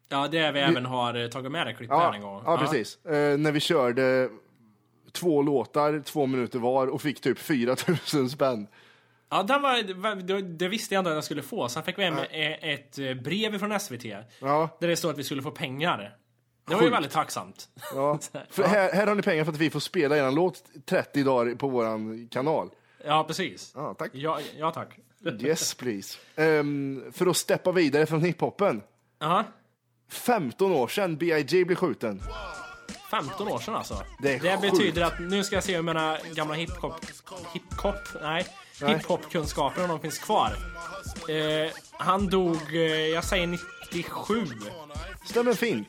ja, 0.08 0.28
det 0.28 0.38
är 0.38 0.52
vi 0.52 0.60
även 0.60 0.86
har 0.86 1.22
eh, 1.22 1.28
tagit 1.28 1.52
med 1.52 1.66
det 1.66 1.72
klippet 1.74 1.96
Ja, 1.96 2.14
en 2.14 2.20
gång. 2.22 2.42
ja 2.46 2.58
precis. 2.58 3.04
Eh, 3.04 3.38
när 3.38 3.52
vi 3.52 3.60
körde 3.60 4.28
två 5.12 5.42
låtar, 5.42 6.02
två 6.04 6.26
minuter 6.26 6.58
var 6.58 6.86
och 6.86 7.02
fick 7.02 7.20
typ 7.20 7.38
4 7.38 7.76
000 8.14 8.30
spänn. 8.30 8.66
Ja, 9.30 9.42
den 9.42 9.62
var, 9.62 10.42
det, 10.58 10.68
visste 10.68 10.94
jag 10.94 11.00
inte 11.00 11.10
att 11.10 11.14
jag 11.16 11.24
skulle 11.24 11.42
få. 11.42 11.68
Sen 11.68 11.82
fick 11.82 11.98
vi 11.98 12.04
hem 12.04 12.18
ett 12.60 12.98
eh, 12.98 13.14
brev 13.14 13.58
från 13.58 13.80
SVT. 13.80 14.04
Ja, 14.40 14.68
Där 14.80 14.88
det 14.88 14.96
stod 14.96 15.10
att 15.10 15.18
vi 15.18 15.24
skulle 15.24 15.42
få 15.42 15.50
pengar. 15.50 16.16
Det 16.66 16.74
var 16.74 16.82
ju 16.82 16.90
väldigt 16.90 17.12
tacksamt. 17.12 17.68
ja. 17.94 18.18
För 18.50 18.62
här, 18.62 18.92
här 18.92 19.06
har 19.06 19.14
ni 19.14 19.22
pengar 19.22 19.44
för 19.44 19.52
att 19.52 19.58
vi 19.58 19.70
får 19.70 19.80
spela 19.80 20.16
er 20.16 20.30
låt 20.30 20.62
30 20.86 21.22
dagar 21.22 21.54
på 21.54 21.68
våran 21.68 22.28
kanal. 22.30 22.70
Ja, 23.04 23.24
precis. 23.24 23.72
Ja, 23.74 23.94
tack. 23.94 24.10
Ja, 24.14 24.40
ja 24.58 24.70
tack. 24.70 24.98
Yes 25.40 25.74
please. 25.74 26.18
Ehm, 26.36 27.04
för 27.12 27.26
att 27.26 27.36
steppa 27.36 27.72
vidare 27.72 28.06
från 28.06 28.22
hiphopen. 28.22 28.82
Aha. 29.22 29.44
15 30.10 30.72
år 30.72 30.88
sedan 30.88 31.16
B.I.G. 31.16 31.64
blev 31.64 31.76
skjuten. 31.76 32.22
15 33.10 33.48
år 33.48 33.58
sedan 33.58 33.74
alltså. 33.74 34.02
Det 34.22 34.38
det 34.38 34.60
betyder 34.60 35.02
att 35.02 35.20
nu 35.20 35.44
ska 35.44 35.54
jag 35.56 35.64
se 35.64 35.76
hur 35.76 35.82
mina 35.82 36.18
gamla 36.34 36.54
hiphop... 36.54 36.94
Hiphop? 37.52 37.94
Nej. 38.22 38.46
Nej. 38.80 38.94
Hiphop-kunskaper 38.94 39.82
om 39.82 39.88
de 39.88 40.00
finns 40.00 40.18
kvar. 40.18 40.56
Eh, 41.28 41.72
han 41.92 42.26
dog, 42.26 42.74
eh, 42.74 42.80
jag 43.06 43.24
säger 43.24 43.46
97. 43.46 44.44
Stämmer 45.24 45.54
fint. 45.54 45.88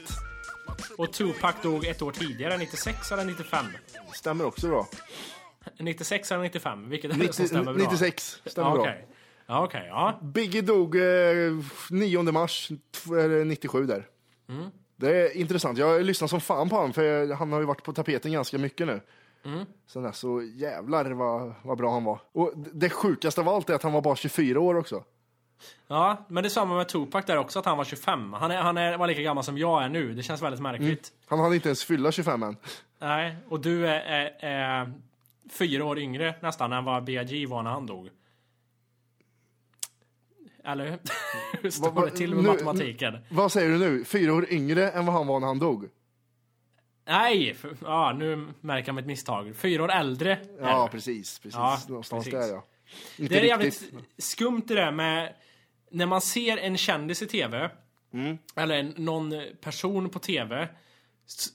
Och 0.97 1.13
Tupac 1.13 1.55
dog 1.63 1.85
ett 1.85 2.01
år 2.01 2.11
tidigare, 2.11 2.57
96 2.57 3.11
eller 3.11 3.25
95? 3.25 3.65
Stämmer 4.13 4.45
också 4.45 4.67
bra. 4.67 4.88
96 5.79 6.31
eller 6.31 6.43
95? 6.43 6.89
Vilket 6.89 7.11
är 7.11 7.15
det 7.15 7.33
som 7.33 7.43
90, 7.43 7.47
stämmer 7.47 7.73
bra? 7.73 7.83
96 7.83 8.41
stämmer 8.45 8.69
Ja, 8.69 8.75
bra. 8.75 8.93
Ja, 9.47 9.63
okej. 9.63 9.85
ja. 9.88 10.19
Biggie 10.23 10.61
dog 10.61 10.95
eh, 10.95 11.01
9 11.89 12.21
mars 12.31 12.67
t- 12.67 13.13
eller 13.13 13.45
97 13.45 13.85
där. 13.85 14.07
Mm. 14.49 14.69
Det 14.95 15.21
är 15.21 15.38
intressant. 15.38 15.77
Jag 15.77 15.88
har 15.88 15.99
lyssnat 15.99 16.29
som 16.29 16.41
fan 16.41 16.69
på 16.69 16.75
honom 16.75 16.93
för 16.93 17.33
han 17.33 17.51
har 17.51 17.59
ju 17.59 17.65
varit 17.65 17.83
på 17.83 17.93
tapeten 17.93 18.31
ganska 18.31 18.57
mycket 18.57 18.88
nu. 18.88 19.01
Mm. 19.45 19.65
Sen 19.88 20.03
dess, 20.03 20.17
så 20.17 20.41
jävlar 20.41 21.11
vad, 21.11 21.53
vad 21.63 21.77
bra 21.77 21.91
han 21.93 22.03
var. 22.03 22.19
Och 22.31 22.53
det 22.55 22.89
sjukaste 22.89 23.41
av 23.41 23.49
allt 23.49 23.69
är 23.69 23.73
att 23.73 23.83
han 23.83 23.93
var 23.93 24.01
bara 24.01 24.15
24 24.15 24.59
år 24.59 24.75
också. 24.77 25.03
Ja, 25.87 26.25
men 26.27 26.43
det 26.43 26.47
är 26.47 26.49
samma 26.49 26.75
med 26.75 26.87
Tupac 26.89 27.25
där 27.25 27.37
också, 27.37 27.59
att 27.59 27.65
han 27.65 27.77
var 27.77 27.83
25. 27.85 28.33
Han, 28.33 28.51
är, 28.51 28.57
han 28.57 28.77
är, 28.77 28.97
var 28.97 29.07
lika 29.07 29.21
gammal 29.21 29.43
som 29.43 29.57
jag 29.57 29.83
är 29.83 29.89
nu. 29.89 30.13
Det 30.13 30.23
känns 30.23 30.41
väldigt 30.41 30.61
märkligt. 30.61 31.11
Han 31.27 31.39
hade 31.39 31.55
inte 31.55 31.67
ens 31.69 31.83
fylla 31.83 32.11
25 32.11 32.43
än. 32.43 32.57
Nej, 32.99 33.35
och 33.49 33.59
du 33.59 33.87
är, 33.87 33.99
är, 34.01 34.33
är 34.39 34.93
fyra 35.51 35.85
år 35.85 35.99
yngre 35.99 36.35
nästan 36.41 36.73
än 36.73 36.83
vad 36.83 37.03
B.I.G. 37.03 37.45
var 37.45 37.63
när 37.63 37.71
han 37.71 37.85
dog. 37.85 38.09
Eller 40.63 40.99
hur? 41.61 41.69
Står 41.71 41.83
Vad- 41.85 41.93
vad- 41.93 42.07
det 42.11 42.17
till 42.17 42.35
med 42.35 42.43
nu- 42.43 42.49
matematiken? 42.49 43.17
Vad 43.29 43.51
säger 43.51 43.69
du 43.69 43.77
nu? 43.77 44.03
Fyra 44.05 44.33
år 44.33 44.45
yngre 44.53 44.89
än 44.91 45.05
vad 45.05 45.15
han 45.15 45.27
var 45.27 45.39
när 45.39 45.47
han 45.47 45.59
dog? 45.59 45.89
Nej! 47.07 47.53
för- 47.53 47.77
Ja, 47.83 48.13
nu 48.17 48.47
märker 48.61 48.87
jag 48.89 48.95
mitt 48.95 49.05
misstag. 49.05 49.55
Fyra 49.55 49.83
år 49.83 49.91
äldre. 49.91 50.39
Ja, 50.59 50.89
precis. 50.91 51.39
precis. 51.39 51.55
Ja, 51.57 51.79
Någonstans 51.87 52.25
precis. 52.25 52.39
där 52.49 52.55
ja. 52.55 52.63
Inte 53.17 53.33
Det 53.33 53.49
är 53.51 53.57
riktigt. 53.59 53.81
jävligt 53.81 54.03
skumt 54.23 54.61
det 54.67 54.75
där 54.75 54.91
med 54.91 55.33
när 55.95 56.05
man 56.05 56.21
ser 56.21 56.58
en 56.58 56.77
kändis 56.77 57.21
i 57.21 57.27
TV 57.27 57.69
Mm. 58.13 58.38
eller 58.55 58.75
en, 58.75 58.93
någon 58.97 59.34
person 59.62 60.10
på 60.10 60.19
TV 60.19 60.67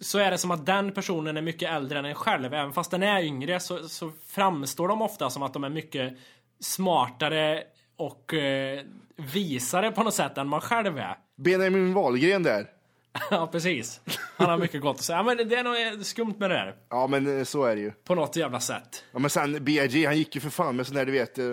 så 0.00 0.18
är 0.18 0.30
det 0.30 0.38
som 0.38 0.50
att 0.50 0.66
den 0.66 0.92
personen 0.92 1.36
är 1.36 1.42
mycket 1.42 1.70
äldre 1.70 1.98
än 1.98 2.04
en 2.04 2.14
själv. 2.14 2.54
Även 2.54 2.72
fast 2.72 2.90
den 2.90 3.02
är 3.02 3.22
yngre 3.22 3.60
så, 3.60 3.88
så 3.88 4.12
framstår 4.26 4.88
de 4.88 5.02
ofta 5.02 5.30
som 5.30 5.42
att 5.42 5.52
de 5.52 5.64
är 5.64 5.68
mycket 5.68 6.18
smartare 6.60 7.62
och 7.96 8.34
eh, 8.34 8.80
visare 9.16 9.90
på 9.92 10.02
något 10.02 10.14
sätt 10.14 10.38
än 10.38 10.48
man 10.48 10.60
själv 10.60 10.98
är. 10.98 11.16
Benjamin 11.36 11.94
Wahlgren 11.94 12.42
där. 12.42 12.66
ja, 13.30 13.46
precis. 13.52 14.00
Han 14.36 14.50
har 14.50 14.58
mycket 14.58 14.80
gott 14.80 14.96
att 14.96 15.02
säga. 15.04 15.22
Men 15.22 15.36
det 15.36 15.56
är 15.56 15.64
nog 15.94 16.06
skumt 16.06 16.34
med 16.38 16.50
det 16.50 16.56
där. 16.56 16.74
Ja, 16.88 17.06
men 17.06 17.38
eh, 17.38 17.44
så 17.44 17.64
är 17.64 17.76
det 17.76 17.82
ju. 17.82 17.90
På 17.90 18.14
något 18.14 18.36
jävla 18.36 18.60
sätt. 18.60 19.04
Ja, 19.12 19.18
men 19.18 19.30
sen 19.30 19.64
B.I.G. 19.64 20.06
han 20.06 20.18
gick 20.18 20.34
ju 20.34 20.40
för 20.40 20.50
fan 20.50 20.76
med 20.76 20.86
sån 20.86 20.96
där, 20.96 21.06
du 21.06 21.12
vet, 21.12 21.38
eh, 21.38 21.44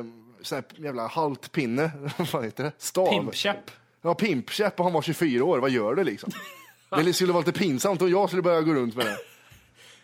sån 0.41 0.55
här 0.55 0.85
jävla 0.85 1.07
haltpinne. 1.07 1.91
Vad 2.17 2.29
fan 2.29 2.43
heter 2.43 2.63
det? 2.63 2.71
Stav. 2.77 3.09
Pimpkäpp. 3.09 3.71
Ja, 4.01 4.13
pimpkäpp 4.13 4.79
och 4.79 4.85
han 4.85 4.93
var 4.93 5.01
24 5.01 5.43
år. 5.43 5.59
Vad 5.59 5.69
gör 5.69 5.95
du 5.95 6.03
liksom? 6.03 6.31
Det 7.03 7.13
skulle 7.13 7.33
vara 7.33 7.45
lite 7.45 7.59
pinsamt 7.59 8.01
om 8.01 8.09
jag 8.09 8.29
skulle 8.29 8.41
börja 8.41 8.61
gå 8.61 8.73
runt 8.73 8.95
med 8.95 9.05
det. 9.05 9.17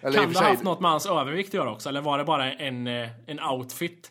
Eller 0.02 0.20
Kan 0.20 0.34
det 0.34 0.40
ha 0.40 0.50
haft 0.50 0.64
något 0.64 0.80
med 0.80 0.92
hans 0.92 1.06
övervikt 1.06 1.50
att 1.50 1.54
göra 1.54 1.72
också? 1.72 1.90
Eller 1.90 2.02
var 2.02 2.18
det 2.18 2.24
bara 2.24 2.54
en, 2.54 2.88
eh, 2.88 3.10
en 3.26 3.40
outfit? 3.40 4.10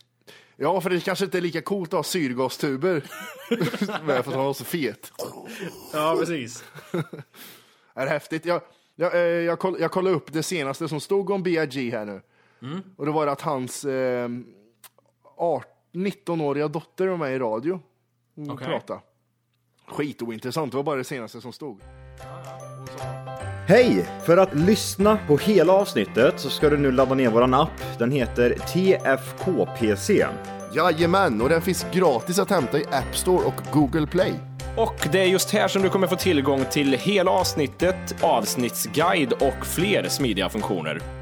Ja, 0.57 0.81
för 0.81 0.91
det 0.91 1.05
kanske 1.05 1.25
inte 1.25 1.39
är 1.39 1.43
lika 1.43 1.63
coolt 1.63 1.89
att 1.89 1.97
ha 1.97 2.03
syrgastuber. 2.03 3.03
med 4.05 4.25
för 4.25 4.31
att 4.31 4.37
han 4.37 4.45
var 4.45 4.53
så 4.53 4.65
fet. 4.65 5.13
Ja, 5.93 6.17
precis. 6.19 6.65
Är 7.95 8.05
det 8.05 8.11
häftigt? 8.11 8.45
Jag, 8.45 8.63
jag, 8.95 9.15
eh, 9.15 9.21
jag, 9.21 9.59
koll, 9.59 9.77
jag 9.81 9.91
kollade 9.91 10.17
upp 10.17 10.33
det 10.33 10.43
senaste 10.43 10.89
som 10.89 11.01
stod 11.01 11.31
om 11.31 11.43
B.I.G. 11.43 11.91
här 11.91 12.05
nu. 12.05 12.21
Och 12.97 13.07
det 13.07 13.13
var 13.13 13.27
att 13.27 13.41
hans 13.41 13.85
eh, 13.85 14.29
18 15.37 15.72
19-åriga 15.93 16.69
dotter 16.69 17.07
var 17.07 17.17
med 17.17 17.35
i 17.35 17.39
radio. 17.39 17.81
Hon 18.37 18.51
Okej. 18.51 18.67
pratade. 18.67 19.01
Skitointressant, 19.89 20.73
det 20.73 20.77
var 20.77 20.85
bara 20.85 20.97
det 20.97 21.05
senaste 21.05 21.41
som 21.41 21.53
stod. 21.53 21.81
Hej! 23.69 24.07
För 24.27 24.37
att 24.37 24.55
lyssna 24.55 25.19
på 25.29 25.37
hela 25.37 25.73
avsnittet 25.73 26.41
så 26.41 26.51
ska 26.51 26.71
du 26.71 26.79
nu 26.79 26.93
ladda 26.93 27.15
ner 27.15 27.31
våran 27.31 27.55
app. 27.55 27.99
Den 27.99 28.11
heter 28.11 28.55
TFKPC. 28.55 30.27
Jajamän, 30.75 31.41
och 31.41 31.49
den 31.49 31.63
finns 31.63 31.87
gratis 31.93 32.39
att 32.39 32.51
hämta 32.51 32.79
i 32.79 32.85
App 32.85 33.17
Store 33.17 33.45
och 33.45 33.55
Google 33.73 34.07
Play. 34.07 34.33
Och 34.77 35.09
det 35.13 35.21
är 35.21 35.27
just 35.27 35.51
här 35.51 35.69
som 35.69 35.83
du 35.83 35.89
kommer 35.89 36.07
få 36.07 36.17
tillgång 36.17 36.65
till 36.71 36.93
hela 36.93 37.31
avsnittet, 37.31 38.23
avsnittsguide 38.23 39.33
och 39.33 39.67
fler 39.67 40.09
smidiga 40.09 40.49
funktioner. 40.49 41.22